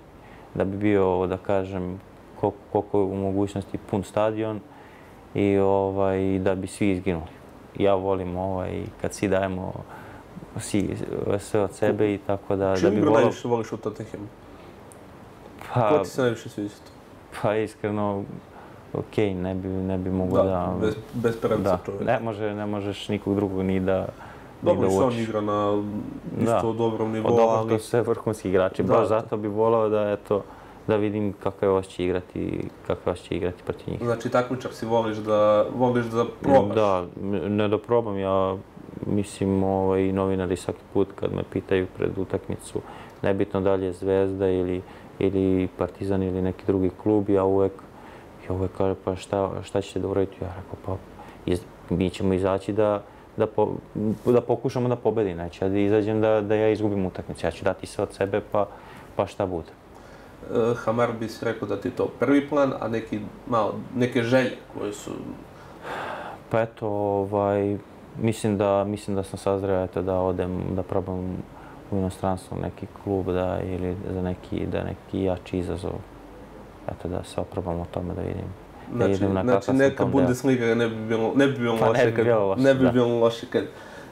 da 0.55 0.65
bi 0.65 0.77
bio, 0.77 1.27
da 1.27 1.37
kažem, 1.37 2.01
koliko, 2.41 2.59
koliko 2.73 2.99
je 2.99 3.05
u 3.05 3.17
mogućnosti 3.17 3.79
pun 3.91 4.03
stadion 4.03 4.61
i 5.35 5.59
ovaj, 5.59 6.39
da 6.39 6.55
bi 6.55 6.67
svi 6.67 6.91
izginuli. 6.91 7.37
Ja 7.79 7.95
volim 7.95 8.37
ovaj, 8.37 8.83
kad 9.01 9.13
svi 9.13 9.29
dajemo 9.29 9.73
svi, 10.61 10.97
sve 11.39 11.61
od 11.61 11.73
sebe 11.73 12.15
i 12.15 12.19
tako 12.19 12.57
da, 12.57 12.67
da 12.69 12.77
Čiji 12.77 12.91
bi 12.91 13.01
voleo... 13.01 13.21
najviše 13.21 13.49
voliš 13.49 13.73
u 13.73 13.77
Tottenhamu? 13.77 14.25
Ko 15.75 15.81
Pa, 15.81 16.03
ti 16.03 16.09
se 16.09 16.21
najviše 16.23 16.49
sviđa 16.49 16.69
tu? 16.75 16.91
pa 17.43 17.57
iskreno, 17.57 18.25
okej, 18.93 19.35
ne 19.35 19.55
bi, 19.55 19.69
ne 19.69 19.99
bi 19.99 20.11
mogu 20.11 20.37
da... 20.37 20.43
Da, 20.43 20.75
bez, 20.81 20.95
bez 21.15 21.37
premca 21.37 21.63
da, 21.63 21.79
čovjek. 21.87 22.07
ne, 22.07 22.21
može, 22.21 22.55
ne 22.55 22.67
možeš 22.67 23.09
nikog 23.09 23.35
drugog 23.35 23.63
ni 23.63 23.81
da, 23.81 24.07
Dobro, 24.63 24.87
i 24.87 24.91
da 24.91 24.97
se 24.97 25.03
on 25.03 25.19
igra 25.19 25.41
na 25.41 25.83
Da. 26.37 26.57
isto 26.57 26.73
dobrom 26.73 27.09
Pa 27.09 27.15
nivou, 27.15 27.31
dobro, 27.31 27.45
ali... 27.57 27.69
to 27.69 27.79
su 27.79 27.89
sve 27.89 28.03
vrhunski 28.03 28.49
igrači. 28.49 28.83
Da. 28.83 28.95
Baš 28.95 29.09
zato 29.09 29.37
bi 29.37 29.49
volao 29.49 29.89
da, 29.89 30.11
eto, 30.11 30.43
da 30.87 30.97
vidim 30.97 31.35
kako 31.43 31.65
je 31.65 31.71
osjećaj 31.71 32.05
igrati, 32.05 32.69
kako 32.87 33.11
je 33.11 33.13
osjećaj 33.13 33.37
igrati 33.37 33.63
protiv 33.63 33.89
njih. 33.91 34.01
Znači, 34.03 34.29
takmičar 34.29 34.73
si 34.73 34.87
voliš 34.87 35.17
da, 35.17 35.67
voliš 35.77 36.07
da 36.07 36.25
probaš. 36.43 36.75
Da, 36.75 37.05
ne 37.49 37.69
da 37.69 37.79
probam, 37.79 38.19
ja 38.19 38.57
mislim 39.07 39.65
ovaj, 39.65 40.13
novinari 40.13 40.57
svaki 40.57 40.81
put 40.93 41.09
kad 41.15 41.33
me 41.33 41.43
pitaju 41.53 41.87
pred 41.97 42.19
utakmicu, 42.19 42.81
nebitno 43.23 43.61
da 43.61 43.75
li 43.75 43.87
je 43.87 43.93
Zvezda 43.93 44.49
ili, 44.49 44.83
ili 45.19 45.69
Partizan 45.79 46.23
ili 46.23 46.43
neki 46.43 46.65
drugi 46.67 46.91
klub, 47.03 47.31
ja 47.31 47.45
uvek, 47.45 47.73
ja 48.49 48.55
uvek 48.55 48.71
kažem 48.79 48.97
pa 49.05 49.17
šta, 49.17 49.51
šta 49.63 49.81
ćete 49.81 50.01
da 50.01 50.09
uradite? 50.09 50.37
Ja 50.41 50.55
rekao 50.57 50.79
pa 50.87 50.97
iz, 51.47 51.61
mi 51.91 52.11
ćemo 52.11 52.35
izaći 52.35 52.73
da, 52.73 53.03
da, 53.37 53.47
po, 53.47 53.75
da 54.25 54.41
pokušamo 54.41 54.89
da 54.89 54.97
pobedi, 54.97 55.35
neće 55.35 55.65
ja 55.65 55.69
da 55.69 55.79
izađem 55.79 56.21
da, 56.21 56.41
da 56.41 56.55
ja 56.55 56.69
izgubim 56.69 57.07
utakmicu, 57.07 57.47
ja 57.47 57.51
ću 57.51 57.65
dati 57.65 57.87
sve 57.87 58.05
od 58.05 58.13
sebe 58.13 58.41
pa, 58.53 58.67
pa 59.17 59.27
šta 59.27 59.47
bude. 59.47 59.71
E, 60.55 60.75
Hamar 60.75 61.13
bi 61.21 61.29
si 61.29 61.45
rekao 61.45 61.69
da 61.69 61.81
ti 61.81 61.91
to 61.91 62.09
prvi 62.19 62.49
plan, 62.49 62.73
a 62.81 62.89
neki, 62.89 63.21
malo, 63.47 63.75
neke 63.97 64.23
želje 64.23 64.57
koje 64.75 64.93
su... 64.93 65.11
Pa 66.51 66.61
eto, 66.61 66.89
ovaj, 66.89 67.79
mislim 68.23 68.59
da, 68.59 68.85
mislim 68.85 69.17
da 69.17 69.23
sam 69.23 69.39
sazreo 69.39 69.85
eto, 69.85 70.03
da 70.03 70.15
odem, 70.15 70.63
da 70.77 70.83
probam 70.83 71.37
u 71.91 71.97
inostranstvo 71.97 72.57
neki 72.63 72.87
klub 73.05 73.27
da, 73.27 73.61
ili 73.63 73.97
za 74.13 74.23
neki, 74.23 74.67
da 74.67 74.85
neki 74.85 75.23
jači 75.23 75.59
izazov. 75.59 75.93
Eto 76.89 77.09
da 77.09 77.23
sve 77.25 77.45
probam 77.45 77.81
o 77.81 77.87
tome 77.91 78.15
da 78.15 78.21
vidim. 78.21 78.47
Da 78.93 79.05
Znači, 79.05 79.13
idem 79.13 79.35
na 79.35 79.43
znači 79.43 79.73
neka 79.73 80.05
Bundesliga 80.05 80.75
ne 80.75 80.89
bi 80.89 81.07
bilo, 81.07 81.33
ne 81.37 81.47
bi 81.47 81.59
bilo 81.59 81.77
Pa 81.79 81.85
ne 81.85 81.91
loše 81.91 82.07
bi 82.07 82.13
kad... 82.17 82.25
bilo 82.25 82.47
loše, 82.47 82.63
ne 82.63 82.75
bi 82.75 82.91
bilo 82.91 83.19
loše 83.19 83.47
kad... 83.51 83.65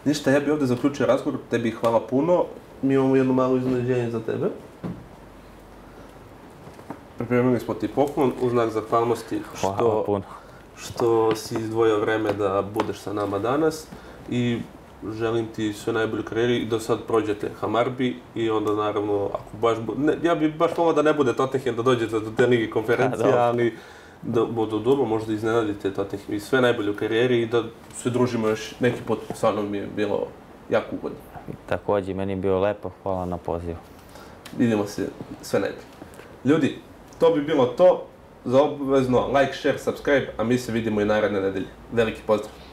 Ništa, 0.04 0.30
ja 0.30 0.40
bih 0.40 0.52
ovdje 0.52 0.66
zaključio 0.66 1.06
razgovor, 1.06 1.38
tebi 1.50 1.70
hvala 1.70 2.00
puno. 2.00 2.44
Mi 2.82 2.94
imamo 2.94 3.16
jedno 3.16 3.32
malo 3.32 3.56
iznenađenje 3.56 4.10
za 4.10 4.20
tebe. 4.20 4.46
Pripremili 7.18 7.60
smo 7.60 7.74
ti 7.74 7.88
poklon 7.88 8.32
u 8.42 8.50
znak 8.50 8.70
zahvalnosti 8.70 9.40
Hvala 9.60 9.76
što, 9.76 10.02
puno. 10.06 10.24
Što 10.76 11.36
si 11.36 11.54
izdvojio 11.54 12.00
vreme 12.00 12.32
da 12.32 12.64
budeš 12.74 12.98
sa 12.98 13.12
nama 13.12 13.38
danas 13.38 13.86
i 14.30 14.58
želim 15.12 15.46
ti 15.46 15.72
sve 15.72 15.92
najbolje 15.92 16.20
u 16.20 16.24
karijeri 16.24 16.56
i 16.56 16.66
da 16.66 16.80
sad 16.80 16.98
prođete 17.06 17.50
Hamarbi 17.60 18.16
i 18.34 18.50
onda 18.50 18.74
naravno, 18.74 19.30
ako 19.32 19.56
baš 19.60 19.78
ne, 19.98 20.16
ja 20.22 20.34
bih 20.34 20.56
baš 20.56 20.70
volao 20.76 20.92
da 20.92 21.02
ne 21.02 21.12
bude 21.12 21.32
Tottenham 21.32 21.76
da 21.76 21.82
dođete 21.82 22.20
do 22.20 22.30
te 22.36 22.46
lige 22.46 22.70
konferencije, 22.70 23.32
ali 23.38 23.76
da 24.22 24.44
budu 24.44 24.78
dobro, 24.78 25.04
možda 25.04 25.32
iznenadite 25.32 25.94
Tottenham 25.94 26.34
i 26.34 26.40
sve 26.40 26.60
najbolje 26.60 26.90
u 26.90 26.96
karijeri 26.96 27.42
i 27.42 27.46
da 27.46 27.62
se 27.94 28.10
družimo 28.10 28.48
još 28.48 28.74
neki 28.80 29.02
put, 29.06 29.18
stvarno 29.34 29.62
mi 29.62 29.78
je 29.78 29.88
bilo 29.96 30.26
jako 30.70 30.96
ugodno. 30.96 31.18
Također, 31.66 32.14
meni 32.14 32.32
je 32.32 32.36
bilo 32.36 32.60
lepo, 32.60 32.90
hvala 33.02 33.26
na 33.26 33.36
pozivu. 33.36 33.76
Vidimo 34.58 34.86
se 34.86 35.08
sve 35.42 35.60
najbolje. 35.60 35.82
Ljudi, 36.44 36.78
to 37.18 37.30
bi 37.30 37.42
bilo 37.42 37.66
to. 37.66 38.06
Za 38.44 38.62
obvezno 38.62 39.28
like, 39.28 39.52
share, 39.52 39.78
subscribe, 39.78 40.26
a 40.36 40.44
mi 40.44 40.58
se 40.58 40.72
vidimo 40.72 41.00
i 41.00 41.04
naredne 41.04 41.40
nedelje. 41.40 41.66
Veliki 41.92 42.20
pozdrav! 42.26 42.63